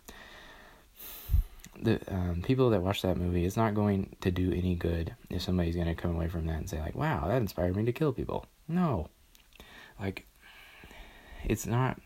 the 1.82 2.00
um, 2.08 2.42
people 2.42 2.70
that 2.70 2.82
watch 2.82 3.02
that 3.02 3.16
movie, 3.16 3.44
it's 3.44 3.56
not 3.56 3.74
going 3.74 4.16
to 4.20 4.30
do 4.30 4.52
any 4.52 4.74
good 4.74 5.14
if 5.28 5.42
somebody's 5.42 5.74
going 5.74 5.86
to 5.86 5.94
come 5.94 6.14
away 6.14 6.28
from 6.28 6.46
that 6.46 6.56
and 6.56 6.68
say 6.68 6.80
like, 6.80 6.94
"Wow, 6.94 7.26
that 7.28 7.40
inspired 7.40 7.76
me 7.76 7.84
to 7.84 7.92
kill 7.92 8.12
people." 8.12 8.46
No. 8.68 9.08
Like 9.98 10.26
it's 11.44 11.66
not 11.66 12.00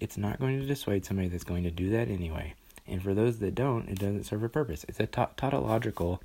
it's 0.00 0.16
not 0.16 0.38
going 0.38 0.60
to 0.60 0.66
dissuade 0.66 1.04
somebody 1.04 1.28
that's 1.28 1.44
going 1.44 1.64
to 1.64 1.70
do 1.70 1.90
that 1.90 2.08
anyway. 2.08 2.54
And 2.86 3.02
for 3.02 3.14
those 3.14 3.38
that 3.38 3.54
don't, 3.54 3.88
it 3.88 3.98
doesn't 3.98 4.24
serve 4.24 4.42
a 4.42 4.48
purpose. 4.48 4.84
It's 4.88 5.00
a 5.00 5.06
ta- 5.06 5.30
tautological 5.36 6.22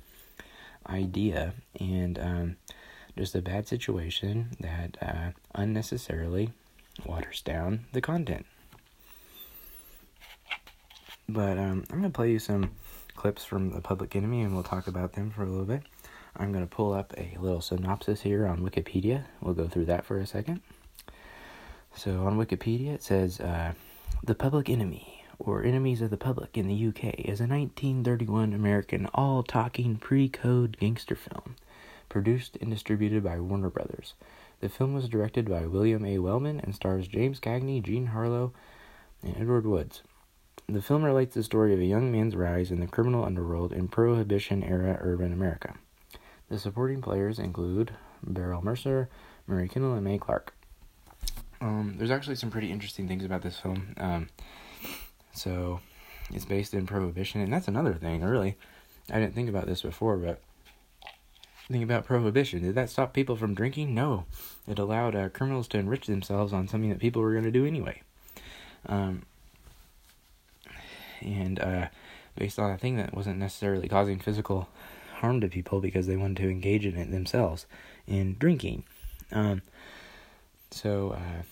idea 0.88 1.54
and 1.78 2.18
um, 2.18 2.56
just 3.16 3.34
a 3.34 3.42
bad 3.42 3.68
situation 3.68 4.50
that 4.60 4.96
uh, 5.00 5.30
unnecessarily 5.54 6.52
waters 7.04 7.42
down 7.42 7.86
the 7.92 8.00
content. 8.00 8.46
But 11.28 11.58
um, 11.58 11.84
I'm 11.90 12.02
to 12.02 12.10
play 12.10 12.30
you 12.30 12.38
some 12.38 12.70
clips 13.16 13.44
from 13.44 13.70
the 13.70 13.80
Public 13.80 14.14
Enemy 14.14 14.42
and 14.42 14.54
we'll 14.54 14.62
talk 14.62 14.86
about 14.86 15.14
them 15.14 15.30
for 15.30 15.42
a 15.42 15.46
little 15.46 15.64
bit. 15.64 15.82
I'm 16.36 16.52
to 16.52 16.74
pull 16.74 16.92
up 16.92 17.14
a 17.16 17.36
little 17.40 17.60
synopsis 17.60 18.20
here 18.20 18.46
on 18.46 18.60
Wikipedia. 18.60 19.24
We'll 19.40 19.54
go 19.54 19.68
through 19.68 19.86
that 19.86 20.04
for 20.04 20.18
a 20.18 20.26
second. 20.26 20.60
So 21.96 22.26
on 22.26 22.36
Wikipedia, 22.36 22.94
it 22.94 23.02
says 23.02 23.40
uh, 23.40 23.72
The 24.22 24.34
Public 24.34 24.68
Enemy, 24.68 25.24
or 25.38 25.64
Enemies 25.64 26.02
of 26.02 26.10
the 26.10 26.18
Public 26.18 26.56
in 26.56 26.68
the 26.68 26.88
UK, 26.88 27.20
is 27.20 27.40
a 27.40 27.48
1931 27.48 28.52
American 28.52 29.06
all 29.14 29.42
talking 29.42 29.96
pre 29.96 30.28
code 30.28 30.76
gangster 30.78 31.14
film 31.14 31.56
produced 32.08 32.56
and 32.60 32.70
distributed 32.70 33.24
by 33.24 33.40
Warner 33.40 33.70
Brothers. 33.70 34.14
The 34.60 34.68
film 34.68 34.94
was 34.94 35.08
directed 35.08 35.48
by 35.48 35.66
William 35.66 36.04
A. 36.04 36.18
Wellman 36.18 36.60
and 36.60 36.74
stars 36.74 37.08
James 37.08 37.40
Cagney, 37.40 37.82
Jean 37.82 38.06
Harlow, 38.06 38.52
and 39.22 39.36
Edward 39.36 39.66
Woods. 39.66 40.02
The 40.68 40.82
film 40.82 41.04
relates 41.04 41.34
the 41.34 41.42
story 41.42 41.72
of 41.74 41.80
a 41.80 41.84
young 41.84 42.10
man's 42.10 42.34
rise 42.34 42.70
in 42.70 42.80
the 42.80 42.86
criminal 42.86 43.24
underworld 43.24 43.72
in 43.72 43.88
Prohibition 43.88 44.64
era 44.64 44.98
urban 45.00 45.32
America. 45.32 45.74
The 46.48 46.58
supporting 46.58 47.00
players 47.00 47.38
include 47.38 47.92
Beryl 48.22 48.62
Mercer, 48.62 49.08
Murray 49.46 49.68
Kinnell, 49.68 49.94
and 49.94 50.04
Mae 50.04 50.18
Clarke. 50.18 50.54
Um, 51.60 51.94
there's 51.98 52.10
actually 52.10 52.36
some 52.36 52.50
pretty 52.50 52.72
interesting 52.72 53.06
things 53.06 53.24
about 53.24 53.42
this 53.42 53.58
film. 53.58 53.94
Um, 53.96 54.28
so, 55.32 55.80
it's 56.32 56.44
based 56.44 56.74
in 56.74 56.86
Prohibition, 56.86 57.40
and 57.40 57.52
that's 57.52 57.68
another 57.68 57.94
thing, 57.94 58.22
really. 58.22 58.56
I 59.10 59.20
didn't 59.20 59.34
think 59.34 59.48
about 59.48 59.66
this 59.66 59.82
before, 59.82 60.16
but 60.16 60.40
think 61.68 61.84
about 61.84 62.06
Prohibition. 62.06 62.62
Did 62.62 62.74
that 62.74 62.90
stop 62.90 63.12
people 63.12 63.36
from 63.36 63.54
drinking? 63.54 63.94
No. 63.94 64.24
It 64.66 64.78
allowed 64.78 65.14
uh, 65.14 65.28
criminals 65.28 65.68
to 65.68 65.78
enrich 65.78 66.06
themselves 66.06 66.52
on 66.52 66.68
something 66.68 66.90
that 66.90 66.98
people 66.98 67.22
were 67.22 67.32
going 67.32 67.44
to 67.44 67.50
do 67.50 67.66
anyway. 67.66 68.02
Um, 68.86 69.22
and 71.20 71.58
uh, 71.60 71.88
based 72.36 72.58
on 72.58 72.70
a 72.70 72.78
thing 72.78 72.96
that 72.96 73.14
wasn't 73.14 73.38
necessarily 73.38 73.88
causing 73.88 74.18
physical 74.18 74.68
harm 75.16 75.40
to 75.40 75.48
people 75.48 75.80
because 75.80 76.06
they 76.06 76.16
wanted 76.16 76.36
to 76.38 76.50
engage 76.50 76.84
in 76.84 76.96
it 76.96 77.10
themselves 77.10 77.66
in 78.06 78.36
drinking. 78.38 78.84
Um, 79.32 79.62
so, 80.70 81.12
uh, 81.12 81.42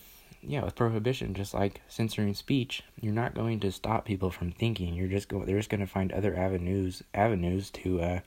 yeah, 0.41 0.63
with 0.63 0.75
prohibition, 0.75 1.33
just 1.33 1.53
like 1.53 1.81
censoring 1.87 2.35
speech, 2.35 2.83
you're 3.01 3.13
not 3.13 3.33
going 3.33 3.59
to 3.61 3.71
stop 3.71 4.05
people 4.05 4.29
from 4.29 4.51
thinking. 4.51 4.93
You're 4.93 5.07
just 5.07 5.27
going, 5.27 5.45
they're 5.45 5.57
just 5.57 5.69
going 5.69 5.81
to 5.81 5.87
find 5.87 6.11
other 6.11 6.35
avenues 6.35 7.01
avenues 7.13 7.71
to 7.71 8.01
uh, 8.01 8.19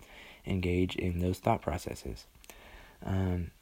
engage 0.46 0.96
in 0.96 1.20
those 1.20 1.38
thought 1.38 1.62
processes. 1.62 2.24
Um, 3.04 3.52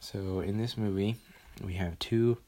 so 0.00 0.40
in 0.40 0.56
this 0.58 0.76
movie, 0.76 1.16
we 1.62 1.74
have 1.74 1.98
two 1.98 2.38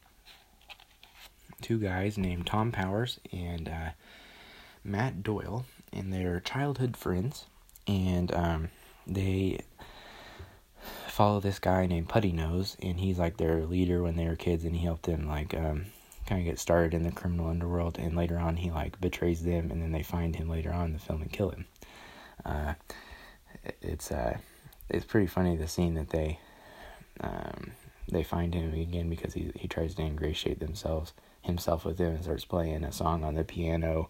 two 1.60 1.78
guys 1.78 2.18
named 2.18 2.46
Tom 2.46 2.72
Powers 2.72 3.20
and 3.32 3.68
uh, 3.68 3.90
Matt 4.84 5.22
Doyle, 5.22 5.64
and 5.92 6.12
they're 6.12 6.40
childhood 6.40 6.96
friends 6.96 7.46
and 7.86 8.32
um, 8.34 8.68
they 9.06 9.60
follow 11.08 11.40
this 11.40 11.58
guy 11.58 11.86
named 11.86 12.08
Putty 12.08 12.32
Nose, 12.32 12.76
and 12.82 12.98
he's 12.98 13.18
like 13.18 13.36
their 13.36 13.64
leader 13.64 14.02
when 14.02 14.16
they 14.16 14.26
were 14.26 14.36
kids, 14.36 14.64
and 14.64 14.74
he 14.74 14.84
helped 14.84 15.04
them 15.04 15.28
like 15.28 15.54
um, 15.54 15.86
kind 16.26 16.40
of 16.40 16.46
get 16.46 16.58
started 16.58 16.94
in 16.94 17.02
the 17.02 17.12
criminal 17.12 17.48
underworld. 17.48 17.98
And 17.98 18.16
later 18.16 18.38
on, 18.38 18.56
he 18.56 18.70
like 18.70 19.00
betrays 19.00 19.42
them, 19.42 19.70
and 19.70 19.82
then 19.82 19.92
they 19.92 20.02
find 20.02 20.36
him 20.36 20.48
later 20.48 20.72
on 20.72 20.86
in 20.86 20.92
the 20.94 20.98
film 20.98 21.22
and 21.22 21.32
kill 21.32 21.50
him. 21.50 21.66
Uh, 22.44 22.74
it's 23.80 24.10
uh, 24.10 24.38
it's 24.88 25.04
pretty 25.04 25.26
funny 25.26 25.56
the 25.56 25.68
scene 25.68 25.94
that 25.94 26.10
they 26.10 26.38
um, 27.20 27.72
they 28.10 28.22
find 28.22 28.54
him 28.54 28.72
again 28.72 29.08
because 29.08 29.34
he 29.34 29.50
he 29.54 29.68
tries 29.68 29.94
to 29.94 30.02
ingratiate 30.02 30.60
themselves 30.60 31.12
himself 31.42 31.84
with 31.84 31.98
them 31.98 32.14
and 32.14 32.24
starts 32.24 32.44
playing 32.44 32.84
a 32.84 32.92
song 32.92 33.22
on 33.22 33.34
the 33.34 33.44
piano 33.44 34.08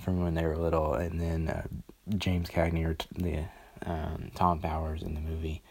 from 0.00 0.22
when 0.22 0.34
they 0.34 0.44
were 0.44 0.56
little, 0.56 0.94
and 0.94 1.20
then 1.20 1.48
uh, 1.48 1.66
James 2.16 2.48
Cagney 2.48 2.86
or 2.86 2.96
the 3.14 3.44
um, 3.84 4.30
Tom 4.34 4.60
Powers 4.60 5.02
in 5.02 5.14
the 5.14 5.20
movie, 5.20 5.62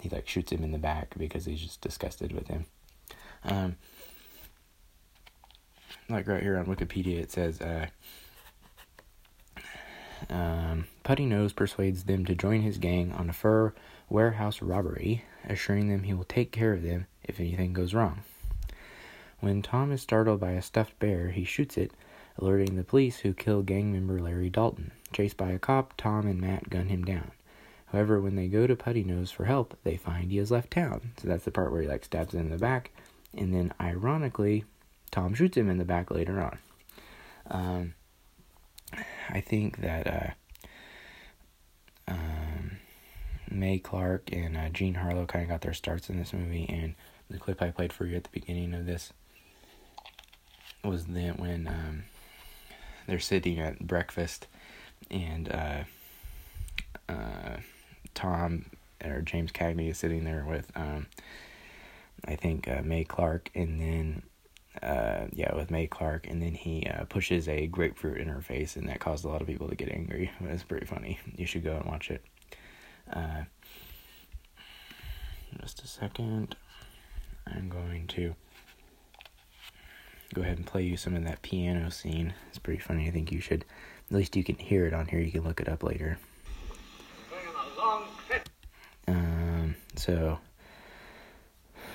he 0.00 0.08
like 0.08 0.28
shoots 0.28 0.52
him 0.52 0.62
in 0.62 0.72
the 0.72 0.78
back 0.78 1.14
because 1.18 1.44
he's 1.44 1.60
just 1.60 1.80
disgusted 1.80 2.32
with 2.32 2.48
him. 2.48 2.66
Um, 3.44 3.76
like 6.08 6.26
right 6.26 6.42
here 6.42 6.58
on 6.58 6.66
Wikipedia, 6.66 7.18
it 7.18 7.30
says, 7.30 7.60
uh, 7.60 7.86
um, 10.30 10.86
Putty 11.02 11.26
Nose 11.26 11.52
persuades 11.52 12.04
them 12.04 12.24
to 12.26 12.34
join 12.34 12.62
his 12.62 12.78
gang 12.78 13.12
on 13.12 13.28
a 13.28 13.32
fur 13.32 13.74
warehouse 14.08 14.62
robbery, 14.62 15.24
assuring 15.48 15.88
them 15.88 16.04
he 16.04 16.14
will 16.14 16.24
take 16.24 16.50
care 16.52 16.72
of 16.72 16.82
them 16.82 17.06
if 17.24 17.40
anything 17.40 17.72
goes 17.72 17.94
wrong. 17.94 18.20
When 19.40 19.62
Tom 19.62 19.92
is 19.92 20.02
startled 20.02 20.40
by 20.40 20.52
a 20.52 20.62
stuffed 20.62 20.98
bear, 20.98 21.30
he 21.30 21.44
shoots 21.44 21.76
it, 21.76 21.92
alerting 22.38 22.76
the 22.76 22.84
police 22.84 23.18
who 23.18 23.32
kill 23.32 23.62
gang 23.62 23.92
member 23.92 24.20
Larry 24.20 24.50
Dalton. 24.50 24.92
Chased 25.12 25.36
by 25.36 25.50
a 25.50 25.58
cop, 25.58 25.94
Tom 25.96 26.26
and 26.26 26.40
Matt 26.40 26.70
gun 26.70 26.88
him 26.88 27.04
down. 27.04 27.32
However, 27.86 28.20
when 28.20 28.36
they 28.36 28.48
go 28.48 28.66
to 28.66 28.76
Putty 28.76 29.02
Nose 29.02 29.30
for 29.30 29.46
help, 29.46 29.76
they 29.82 29.96
find 29.96 30.30
he 30.30 30.36
has 30.36 30.50
left 30.50 30.70
town. 30.70 31.12
So 31.16 31.28
that's 31.28 31.44
the 31.44 31.50
part 31.50 31.72
where 31.72 31.82
he 31.82 31.88
like 31.88 32.04
stabs 32.04 32.34
him 32.34 32.40
in 32.40 32.50
the 32.50 32.58
back, 32.58 32.90
and 33.34 33.54
then 33.54 33.72
ironically, 33.80 34.64
Tom 35.10 35.34
shoots 35.34 35.56
him 35.56 35.70
in 35.70 35.78
the 35.78 35.84
back 35.84 36.10
later 36.10 36.40
on. 36.40 36.58
Um, 37.50 37.94
I 39.30 39.40
think 39.40 39.78
that 39.78 40.06
uh, 40.06 40.30
um, 42.08 42.78
Mae 43.50 43.78
Clarke 43.78 44.30
and 44.32 44.56
uh, 44.56 44.68
Jean 44.68 44.94
Harlow 44.94 45.26
kind 45.26 45.42
of 45.42 45.48
got 45.48 45.62
their 45.62 45.74
starts 45.74 46.10
in 46.10 46.18
this 46.18 46.34
movie, 46.34 46.66
and 46.68 46.94
the 47.30 47.38
clip 47.38 47.62
I 47.62 47.70
played 47.70 47.92
for 47.92 48.04
you 48.04 48.16
at 48.16 48.24
the 48.24 48.30
beginning 48.30 48.74
of 48.74 48.86
this 48.86 49.12
was 50.84 51.06
then 51.06 51.34
when 51.36 51.66
um, 51.66 52.04
they're 53.08 53.18
sitting 53.18 53.58
at 53.58 53.80
breakfast, 53.80 54.46
and 55.10 55.50
uh, 55.50 55.82
uh, 57.08 57.56
Tom 58.14 58.66
or 59.04 59.22
James 59.22 59.50
Cagney 59.50 59.90
is 59.90 59.98
sitting 59.98 60.24
there 60.24 60.44
with 60.46 60.70
um, 60.76 61.06
I 62.24 62.36
think 62.36 62.68
uh, 62.68 62.82
Mae 62.84 63.04
Clarke, 63.04 63.50
and 63.54 63.80
then 63.80 64.22
uh, 64.82 65.26
yeah, 65.32 65.54
with 65.54 65.70
Mae 65.70 65.86
Clarke, 65.86 66.26
and 66.28 66.42
then 66.42 66.54
he 66.54 66.86
uh, 66.86 67.04
pushes 67.04 67.48
a 67.48 67.66
grapefruit 67.66 68.18
in 68.18 68.28
her 68.28 68.42
face, 68.42 68.76
and 68.76 68.88
that 68.88 69.00
caused 69.00 69.24
a 69.24 69.28
lot 69.28 69.40
of 69.40 69.46
people 69.46 69.68
to 69.68 69.74
get 69.74 69.88
angry. 69.88 70.30
It's 70.42 70.62
pretty 70.62 70.86
funny. 70.86 71.18
You 71.34 71.46
should 71.46 71.64
go 71.64 71.76
and 71.76 71.86
watch 71.86 72.10
it. 72.10 72.22
Uh, 73.12 73.44
just 75.60 75.82
a 75.82 75.88
second. 75.88 76.56
I'm 77.46 77.70
going 77.70 78.06
to 78.08 78.34
go 80.34 80.42
ahead 80.42 80.58
and 80.58 80.66
play 80.66 80.82
you 80.82 80.96
some 80.96 81.14
of 81.14 81.24
that 81.24 81.42
piano 81.42 81.90
scene. 81.90 82.34
It's 82.48 82.58
pretty 82.58 82.80
funny. 82.80 83.08
I 83.08 83.10
think 83.10 83.32
you 83.32 83.40
should, 83.40 83.64
at 84.10 84.16
least 84.16 84.36
you 84.36 84.44
can 84.44 84.56
hear 84.56 84.86
it 84.86 84.94
on 84.94 85.06
here. 85.06 85.20
You 85.20 85.32
can 85.32 85.44
look 85.44 85.60
it 85.60 85.68
up 85.68 85.82
later. 85.82 86.18
Um, 89.06 89.74
so 89.96 90.38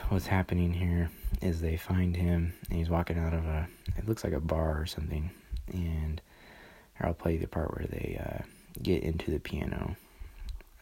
what's 0.10 0.27
happening 0.27 0.73
here 0.73 1.10
is 1.41 1.62
they 1.62 1.77
find 1.77 2.15
him 2.15 2.53
and 2.69 2.77
he's 2.77 2.89
walking 2.89 3.17
out 3.17 3.34
of 3.34 3.45
a 3.45 3.67
it 3.97 4.07
looks 4.07 4.23
like 4.23 4.34
a 4.34 4.39
bar 4.39 4.79
or 4.79 4.86
something 4.86 5.29
and 5.71 6.21
I'll 6.99 7.13
play 7.13 7.38
the 7.38 7.47
part 7.47 7.75
where 7.77 7.88
they 7.88 8.19
uh, 8.23 8.43
get 8.81 9.03
into 9.03 9.31
the 9.31 9.39
piano 9.39 9.95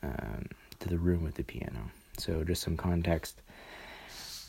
um, 0.04 0.48
to 0.80 0.90
the 0.90 0.98
room 0.98 1.24
with 1.24 1.36
the 1.36 1.44
piano 1.44 1.92
so 2.18 2.44
just 2.44 2.62
some 2.62 2.78
context 2.78 3.42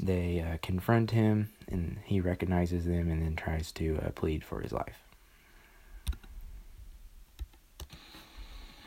they 0.03 0.41
uh, 0.41 0.59
confront 0.63 1.13
him 1.13 1.51
and 1.69 1.99
he 2.05 2.21
recognizes 2.21 2.85
them 2.85 3.11
and 3.11 3.23
then 3.23 3.37
tries 3.37 3.73
to 3.73 3.99
uh, 4.05 4.11
plead 4.11 4.45
for 4.45 4.61
his 4.61 4.73
life 4.73 4.99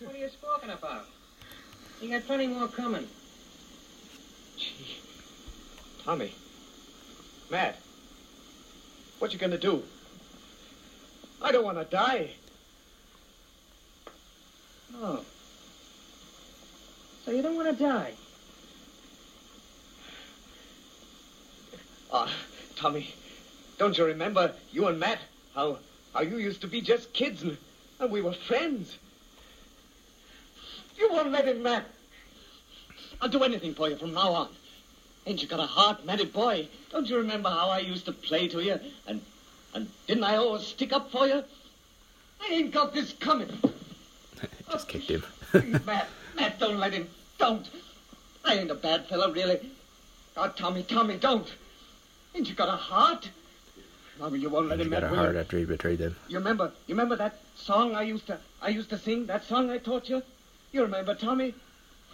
what 0.00 0.14
are 0.14 0.16
you 0.16 0.28
squawking 0.30 0.70
about? 0.70 1.04
You 2.00 2.10
got 2.10 2.24
plenty 2.26 2.46
more 2.46 2.68
coming. 2.68 3.06
Gee. 4.56 4.96
Tommy. 6.02 6.32
Matt. 7.50 7.76
What 9.18 9.32
you 9.32 9.38
gonna 9.38 9.58
do? 9.58 9.82
I 11.42 11.52
don't 11.52 11.64
wanna 11.64 11.84
die. 11.84 12.30
Oh. 15.00 15.24
So 17.28 17.34
you 17.34 17.42
don't 17.42 17.56
want 17.56 17.76
to 17.76 17.84
die? 17.84 18.12
Ah, 22.10 22.32
Tommy, 22.74 23.14
don't 23.76 23.98
you 23.98 24.06
remember 24.06 24.54
you 24.72 24.86
and 24.86 24.98
Matt? 24.98 25.18
How 25.54 25.78
how 26.14 26.22
you 26.22 26.38
used 26.38 26.62
to 26.62 26.66
be 26.66 26.80
just 26.80 27.12
kids 27.12 27.42
and, 27.42 27.58
and 28.00 28.10
we 28.10 28.22
were 28.22 28.32
friends. 28.32 28.96
You 30.96 31.10
won't 31.12 31.30
let 31.30 31.46
him, 31.46 31.62
Matt. 31.62 31.84
I'll 33.20 33.28
do 33.28 33.44
anything 33.44 33.74
for 33.74 33.90
you 33.90 33.96
from 33.96 34.14
now 34.14 34.32
on. 34.32 34.48
Ain't 35.26 35.42
you 35.42 35.48
got 35.48 35.60
a 35.60 35.66
heart, 35.66 36.06
Matty 36.06 36.24
boy? 36.24 36.66
Don't 36.90 37.10
you 37.10 37.18
remember 37.18 37.50
how 37.50 37.68
I 37.68 37.80
used 37.80 38.06
to 38.06 38.12
play 38.12 38.48
to 38.48 38.62
you? 38.62 38.80
And 39.06 39.20
and 39.74 39.88
didn't 40.06 40.24
I 40.24 40.36
always 40.36 40.66
stick 40.66 40.92
up 40.92 41.10
for 41.10 41.26
you? 41.26 41.42
I 42.40 42.52
ain't 42.52 42.72
got 42.72 42.94
this 42.94 43.12
coming. 43.14 43.48
just 44.72 44.88
kicked 44.88 45.10
him 45.10 45.24
Matt, 45.86 46.08
Matt, 46.36 46.58
don't 46.58 46.78
let 46.78 46.92
him. 46.92 47.08
Don't. 47.38 47.68
I 48.44 48.54
ain't 48.54 48.70
a 48.70 48.74
bad 48.74 49.06
fellow, 49.06 49.32
really. 49.32 49.60
Oh, 50.36 50.48
Tommy, 50.56 50.82
Tommy, 50.82 51.16
don't. 51.16 51.46
Ain't 52.34 52.48
you 52.48 52.54
got 52.54 52.68
a 52.68 52.76
heart? 52.76 53.28
Tommy, 54.18 54.38
you 54.38 54.48
won't 54.50 54.68
let 54.68 54.80
him. 54.80 54.90
got 54.90 55.02
Matt, 55.02 55.12
a 55.12 55.16
heart 55.16 55.34
you? 55.34 55.40
after 55.40 55.58
he 55.58 55.64
betrayed 55.64 55.98
them 55.98 56.16
You 56.28 56.38
remember? 56.38 56.72
You 56.86 56.94
remember 56.94 57.16
that 57.16 57.38
song 57.56 57.94
I 57.94 58.02
used 58.02 58.26
to 58.26 58.38
I 58.60 58.68
used 58.68 58.90
to 58.90 58.98
sing? 58.98 59.26
That 59.26 59.44
song 59.44 59.70
I 59.70 59.78
taught 59.78 60.08
you? 60.08 60.22
You 60.72 60.82
remember, 60.82 61.14
Tommy? 61.14 61.54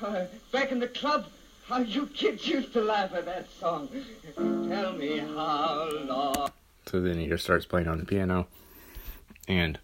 Uh, 0.00 0.24
back 0.52 0.70
in 0.70 0.78
the 0.80 0.88
club, 0.88 1.26
how 1.66 1.78
you 1.78 2.06
kids 2.06 2.46
used 2.46 2.72
to 2.74 2.82
laugh 2.82 3.14
at 3.14 3.24
that 3.26 3.46
song. 3.58 3.88
Tell 4.68 4.92
me 4.92 5.18
how 5.18 5.88
long. 6.04 6.50
So 6.86 7.00
then 7.00 7.18
he 7.18 7.26
just 7.26 7.44
starts 7.44 7.66
playing 7.66 7.88
on 7.88 7.98
the 7.98 8.04
piano, 8.04 8.46
and 9.48 9.78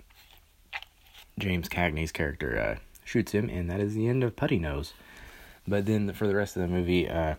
James 1.39 1.69
Cagney's 1.69 2.13
character 2.13 2.61
uh, 2.61 2.81
shoots 3.05 3.33
him, 3.33 3.49
and 3.49 3.71
that 3.71 3.81
is 3.81 3.95
the 3.95 4.07
end 4.07 4.23
of 4.23 4.37
Putty 4.37 4.59
Nose. 4.59 4.93
But 5.67 5.87
then 5.87 6.13
for 6.13 6.27
the 6.27 6.35
rest 6.35 6.57
of 6.57 6.63
the 6.63 6.69
movie, 6.69 7.09
uh, 7.09 7.37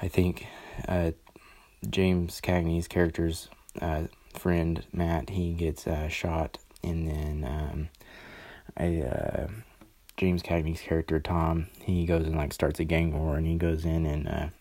I 0.00 0.08
think 0.08 0.46
uh, 0.86 1.12
James 1.88 2.40
Cagney's 2.40 2.88
character's 2.88 3.48
uh, 3.80 4.04
friend 4.32 4.84
Matt 4.92 5.30
he 5.30 5.52
gets 5.52 5.86
uh, 5.86 6.08
shot, 6.08 6.58
and 6.82 7.08
then 7.08 7.44
um, 7.44 7.88
I, 8.76 9.02
uh, 9.02 9.48
James 10.16 10.42
Cagney's 10.42 10.80
character 10.80 11.18
Tom 11.20 11.66
he 11.82 12.06
goes 12.06 12.26
and 12.26 12.36
like 12.36 12.52
starts 12.52 12.80
a 12.80 12.84
gang 12.84 13.18
war, 13.18 13.36
and 13.36 13.46
he 13.46 13.56
goes 13.56 13.84
in 13.84 14.06
and 14.06 14.52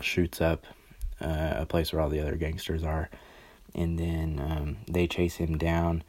shoots 0.00 0.40
up 0.40 0.64
uh, 1.20 1.54
a 1.56 1.66
place 1.66 1.92
where 1.92 2.02
all 2.02 2.08
the 2.08 2.20
other 2.20 2.36
gangsters 2.36 2.84
are, 2.84 3.10
and 3.74 3.98
then 3.98 4.40
um, 4.40 4.76
they 4.88 5.06
chase 5.06 5.36
him 5.36 5.58
down 5.58 6.02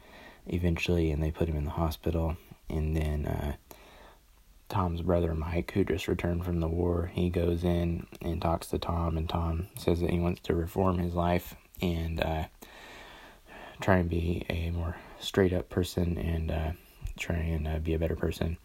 eventually, 0.46 1.10
and 1.10 1.22
they 1.22 1.30
put 1.30 1.48
him 1.48 1.56
in 1.56 1.64
the 1.64 1.70
hospital, 1.70 2.36
and 2.68 2.96
then 2.96 3.26
uh, 3.26 3.54
Tom's 4.68 5.02
brother 5.02 5.34
Mike, 5.34 5.70
who 5.72 5.84
just 5.84 6.08
returned 6.08 6.44
from 6.44 6.60
the 6.60 6.68
war, 6.68 7.10
he 7.12 7.30
goes 7.30 7.62
in 7.62 8.06
and 8.20 8.42
talks 8.42 8.66
to 8.68 8.78
Tom, 8.78 9.16
and 9.16 9.28
Tom 9.28 9.68
says 9.78 10.00
that 10.00 10.10
he 10.10 10.18
wants 10.18 10.40
to 10.42 10.54
reform 10.54 10.98
his 10.98 11.14
life 11.14 11.54
and 11.80 12.20
uh, 12.20 12.44
try 13.80 13.98
and 13.98 14.08
be 14.08 14.44
a 14.48 14.70
more 14.70 14.96
straight 15.20 15.52
up 15.52 15.68
person 15.68 16.18
and 16.18 16.50
uh, 16.50 16.72
try 17.18 17.36
and 17.36 17.68
uh, 17.68 17.78
be 17.78 17.94
a 17.94 17.98
better 17.98 18.16
person. 18.16 18.56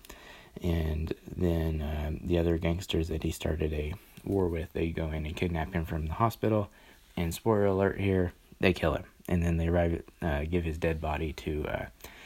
And 0.61 1.13
then 1.35 1.81
uh, 1.81 2.11
the 2.23 2.37
other 2.37 2.57
gangsters 2.57 3.07
that 3.09 3.23
he 3.23 3.31
started 3.31 3.71
a 3.73 3.93
war 4.23 4.47
with, 4.47 4.73
they 4.73 4.89
go 4.89 5.07
in 5.11 5.25
and 5.25 5.35
kidnap 5.35 5.73
him 5.73 5.85
from 5.85 6.07
the 6.07 6.13
hospital. 6.13 6.69
And 7.17 7.33
spoiler 7.33 7.65
alert 7.65 7.99
here, 7.99 8.33
they 8.59 8.73
kill 8.73 8.93
him. 8.93 9.03
And 9.27 9.43
then 9.43 9.57
they 9.57 9.67
arrive, 9.67 10.01
uh, 10.21 10.43
give 10.43 10.63
his 10.63 10.77
dead 10.77 11.01
body 11.01 11.33
to 11.33 11.65
uh, 11.67 11.85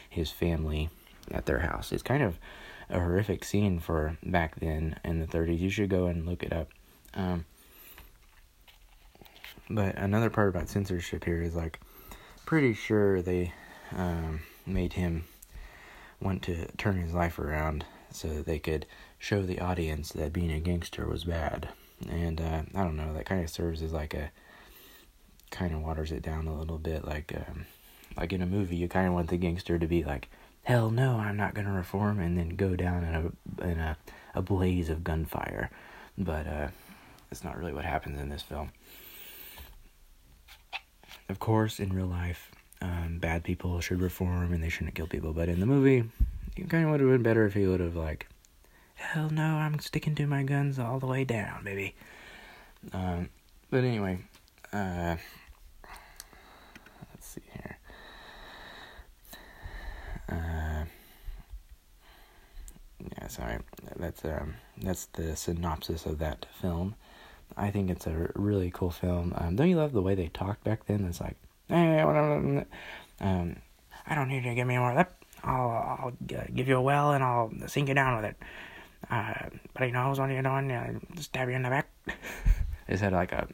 his 0.10 0.32
family 0.32 0.90
at 1.32 1.46
their 1.46 1.60
house. 1.60 1.92
It's 1.92 2.04
kind 2.04 2.24
of 2.24 2.38
a 2.90 3.00
horrific 3.00 3.44
scene 3.44 3.80
for 3.80 4.18
back 4.24 4.60
then 4.60 5.00
in 5.04 5.20
the 5.20 5.28
30s. 5.28 5.60
You 5.60 5.70
should 5.70 5.90
go 5.90 6.06
and 6.06 6.26
look 6.26 6.44
it 6.44 6.54
up. 6.54 6.70
Um, 7.14 7.46
but 9.70 9.96
another 9.96 10.30
part 10.30 10.50
about 10.50 10.70
censorship 10.70 11.24
here 11.26 11.42
is 11.42 11.56
like 11.56 11.80
pretty 12.46 12.74
sure 12.74 13.22
they 13.22 13.54
um, 13.96 14.42
made 14.66 14.94
him 14.94 15.26
want 16.22 16.44
to 16.44 16.68
turn 16.78 16.98
his 16.98 17.14
life 17.14 17.40
around 17.40 17.86
so 18.12 18.28
that 18.30 18.46
they 18.46 18.60
could 18.60 18.86
show 19.18 19.42
the 19.42 19.60
audience 19.60 20.12
that 20.12 20.34
being 20.34 20.52
a 20.52 20.60
gangster 20.60 21.08
was 21.08 21.24
bad. 21.24 21.70
And 22.10 22.42
uh, 22.42 22.64
I 22.74 22.84
don't 22.84 22.98
know, 22.98 23.14
that 23.14 23.26
kind 23.26 23.44
of 23.44 23.50
serves 23.50 23.82
as 23.82 23.94
like 23.94 24.14
a 24.14 24.32
kind 25.52 25.74
of 25.74 25.82
waters 25.82 26.12
it 26.12 26.22
down 26.22 26.48
a 26.48 26.58
little 26.58 26.78
bit. 26.78 27.06
Like, 27.06 27.34
um, 27.36 27.66
like 28.18 28.34
in 28.34 28.42
a 28.42 28.46
movie, 28.46 28.76
you 28.76 28.88
kind 28.88 29.08
of 29.08 29.14
want 29.14 29.30
the 29.30 29.38
gangster 29.38 29.80
to 29.80 29.88
be 29.88 30.04
like, 30.04 30.30
"Hell 30.64 30.92
no, 30.92 31.18
I'm 31.18 31.38
not 31.38 31.54
gonna 31.54 31.72
reform," 31.72 32.20
and 32.20 32.38
then 32.38 32.50
go 32.50 32.76
down 32.76 33.04
in 33.04 33.16
a 33.16 33.66
in 33.72 33.80
a, 33.80 33.98
a 34.34 34.42
blaze 34.42 34.90
of 34.90 35.04
gunfire. 35.04 35.70
But 36.18 36.48
uh, 36.48 36.68
that's 37.30 37.44
not 37.44 37.58
really 37.58 37.74
what 37.74 37.86
happens 37.86 38.20
in 38.20 38.30
this 38.30 38.42
film. 38.42 38.72
Of 41.28 41.40
course, 41.40 41.80
in 41.80 41.92
real 41.92 42.06
life, 42.08 42.52
um, 42.82 43.18
bad 43.20 43.44
people 43.44 43.80
should 43.82 44.02
reform 44.02 44.54
and 44.54 44.64
they 44.64 44.70
shouldn't 44.70 44.96
kill 44.96 45.08
people. 45.08 45.34
But 45.34 45.50
in 45.50 45.60
the 45.60 45.66
movie, 45.66 46.04
it 46.56 46.70
kind 46.70 46.86
of 46.86 46.92
would 46.92 47.00
have 47.00 47.10
been 47.10 47.24
better 47.24 47.46
if 47.46 47.54
he 47.54 47.66
would 47.66 47.80
have 47.80 47.96
like, 47.96 48.28
"Hell 48.96 49.30
no, 49.30 49.44
I'm 49.58 49.80
sticking 49.80 50.16
to 50.16 50.28
my 50.28 50.44
guns 50.44 50.80
all 50.80 51.00
the 51.00 51.08
way 51.08 51.24
down, 51.24 51.64
baby." 51.64 51.96
Um, 52.94 53.30
but 53.70 53.84
anyway, 53.84 54.20
uh, 54.74 55.16
let's 57.14 57.28
see 57.28 57.42
here. 57.54 57.78
Uh, 60.30 60.86
yeah, 63.18 63.28
sorry. 63.28 63.60
That's 63.98 64.24
um, 64.26 64.56
that's 64.82 65.06
the 65.08 65.36
synopsis 65.36 66.06
of 66.06 66.20
that 66.20 66.46
film. 66.62 66.96
I 67.58 67.72
think 67.72 67.90
it's 67.90 68.08
a 68.08 68.32
really 68.36 68.72
cool 68.72 68.92
film. 68.92 69.34
Um, 69.38 69.56
don't 69.56 69.70
you 69.70 69.78
love 69.78 69.94
the 69.94 70.02
way 70.02 70.16
they 70.16 70.28
talked 70.28 70.64
back 70.64 70.86
then? 70.86 71.06
It's 71.06 71.22
like, 71.22 71.38
hey, 71.70 72.02
um, 72.02 72.66
I 74.08 74.16
don't 74.16 74.28
need 74.28 74.44
you 74.44 74.50
to 74.50 74.56
give 74.56 74.68
me 74.68 74.78
more 74.78 74.94
that. 74.94 75.14
I'll, 75.44 75.70
I'll 75.70 76.14
give 76.28 76.68
you 76.68 76.78
a 76.78 76.82
well 76.82 77.12
and 77.12 77.24
I'll 77.24 77.52
sink 77.68 77.88
you 77.88 77.94
down 77.94 78.18
with 78.18 78.26
it. 78.26 78.38
Uh, 79.10 79.34
he 79.80 79.92
knows 79.92 80.20
what 80.20 80.30
you're 80.30 80.42
doing. 80.42 80.72
Uh, 80.72 81.00
stab 81.20 81.50
you 81.50 81.56
in 81.56 81.64
the 81.64 81.70
back. 81.70 81.90
they 82.88 82.98
had 82.98 83.14
like 83.14 83.32
a 83.32 83.48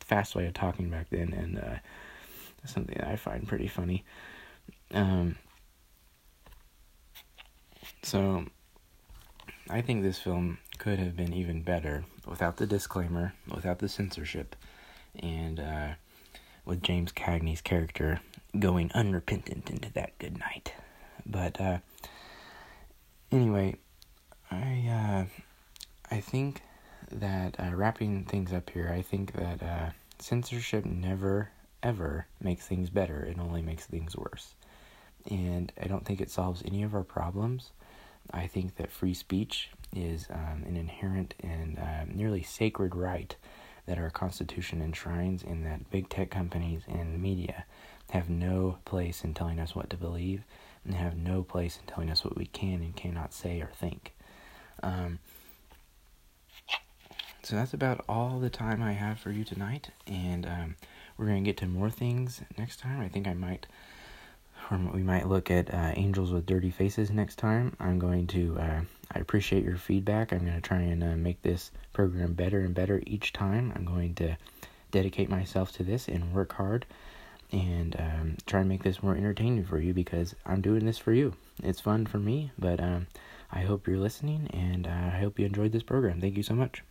fast 0.00 0.34
way 0.34 0.46
of 0.46 0.54
talking 0.54 0.90
back 0.90 1.08
then, 1.10 1.32
and 1.32 1.58
uh, 1.58 1.76
something 2.64 3.00
I 3.00 3.16
find 3.16 3.46
pretty 3.46 3.68
funny. 3.68 4.04
Um, 4.92 5.36
so 8.02 8.44
I 9.70 9.80
think 9.80 10.02
this 10.02 10.18
film 10.18 10.58
could 10.78 10.98
have 10.98 11.16
been 11.16 11.32
even 11.32 11.62
better 11.62 12.04
without 12.26 12.56
the 12.56 12.66
disclaimer, 12.66 13.34
without 13.52 13.78
the 13.78 13.88
censorship, 13.88 14.56
and 15.18 15.58
uh, 15.58 15.88
with 16.64 16.82
James 16.82 17.12
Cagney's 17.12 17.60
character 17.60 18.20
going 18.58 18.90
unrepentant 18.94 19.70
into 19.70 19.92
that 19.92 20.18
good 20.18 20.38
night. 20.38 20.74
But 21.24 21.60
uh, 21.60 21.78
anyway, 23.30 23.76
I 24.52 24.88
uh, 24.88 25.24
I 26.14 26.20
think 26.20 26.62
that 27.10 27.58
uh, 27.58 27.74
wrapping 27.74 28.24
things 28.24 28.52
up 28.52 28.68
here, 28.70 28.92
I 28.94 29.02
think 29.02 29.32
that 29.32 29.62
uh, 29.62 29.90
censorship 30.18 30.84
never 30.84 31.50
ever 31.82 32.26
makes 32.40 32.66
things 32.66 32.90
better. 32.90 33.24
It 33.24 33.38
only 33.38 33.62
makes 33.62 33.86
things 33.86 34.14
worse. 34.16 34.54
And 35.30 35.72
I 35.80 35.86
don't 35.86 36.04
think 36.04 36.20
it 36.20 36.30
solves 36.30 36.62
any 36.64 36.82
of 36.82 36.94
our 36.94 37.02
problems. 37.02 37.70
I 38.30 38.46
think 38.46 38.76
that 38.76 38.92
free 38.92 39.14
speech 39.14 39.70
is 39.94 40.26
um, 40.30 40.64
an 40.66 40.76
inherent 40.76 41.34
and 41.40 41.78
uh, 41.78 42.04
nearly 42.12 42.42
sacred 42.42 42.94
right 42.94 43.34
that 43.86 43.98
our 43.98 44.10
Constitution 44.10 44.80
enshrines, 44.80 45.42
and 45.42 45.66
that 45.66 45.90
big 45.90 46.08
tech 46.08 46.30
companies 46.30 46.82
and 46.86 47.20
media 47.20 47.64
have 48.10 48.28
no 48.30 48.78
place 48.84 49.24
in 49.24 49.34
telling 49.34 49.58
us 49.58 49.74
what 49.74 49.90
to 49.90 49.96
believe, 49.96 50.44
and 50.84 50.94
have 50.94 51.16
no 51.16 51.42
place 51.42 51.78
in 51.80 51.86
telling 51.86 52.10
us 52.10 52.24
what 52.24 52.36
we 52.36 52.46
can 52.46 52.80
and 52.82 52.94
cannot 52.94 53.32
say 53.34 53.60
or 53.60 53.70
think. 53.74 54.12
Um, 54.82 55.18
so 57.42 57.56
that's 57.56 57.74
about 57.74 58.04
all 58.08 58.38
the 58.38 58.50
time 58.50 58.82
I 58.82 58.92
have 58.92 59.18
for 59.18 59.30
you 59.30 59.44
tonight, 59.44 59.90
and 60.06 60.46
um, 60.46 60.76
we're 61.16 61.26
to 61.44 61.48
get 61.48 61.56
to 61.58 61.66
more 61.66 61.90
things 61.90 62.40
next 62.56 62.80
time. 62.80 63.00
I 63.00 63.08
think 63.08 63.26
I 63.26 63.34
might 63.34 63.66
or 64.70 64.78
we 64.92 65.02
might 65.02 65.28
look 65.28 65.50
at 65.50 65.72
uh, 65.72 65.92
Angels 65.96 66.32
with 66.32 66.46
Dirty 66.46 66.70
Faces 66.70 67.10
next 67.10 67.36
time. 67.36 67.76
I'm 67.80 67.98
going 67.98 68.26
to, 68.28 68.56
uh, 68.58 68.80
I 69.12 69.18
appreciate 69.18 69.64
your 69.64 69.76
feedback. 69.76 70.32
I'm 70.32 70.40
to 70.46 70.60
try 70.60 70.80
and 70.80 71.02
uh, 71.02 71.16
make 71.16 71.42
this 71.42 71.70
program 71.92 72.34
better 72.34 72.60
and 72.60 72.74
better 72.74 73.02
each 73.06 73.32
time. 73.32 73.72
I'm 73.74 73.84
going 73.84 74.14
to 74.16 74.36
dedicate 74.90 75.28
myself 75.28 75.72
to 75.72 75.82
this 75.82 76.08
and 76.08 76.32
work 76.32 76.52
hard 76.54 76.86
and 77.50 77.96
um, 77.98 78.36
try 78.46 78.60
and 78.60 78.68
make 78.68 78.82
this 78.82 79.02
more 79.02 79.14
entertaining 79.14 79.64
for 79.64 79.78
you 79.78 79.92
because 79.92 80.34
I'm 80.46 80.60
doing 80.60 80.86
this 80.86 80.98
for 80.98 81.12
you. 81.12 81.34
It's 81.62 81.80
fun 81.80 82.06
for 82.06 82.18
me, 82.18 82.50
but 82.58 82.80
um, 82.80 83.08
I 83.52 83.62
hope 83.62 83.86
you're 83.86 83.98
listening 83.98 84.48
and 84.52 84.86
I 84.86 85.20
hope 85.20 85.38
you 85.38 85.46
enjoyed 85.46 85.72
this 85.72 85.82
program. 85.82 86.20
Thank 86.20 86.36
you 86.36 86.42
so 86.42 86.54
much. 86.54 86.82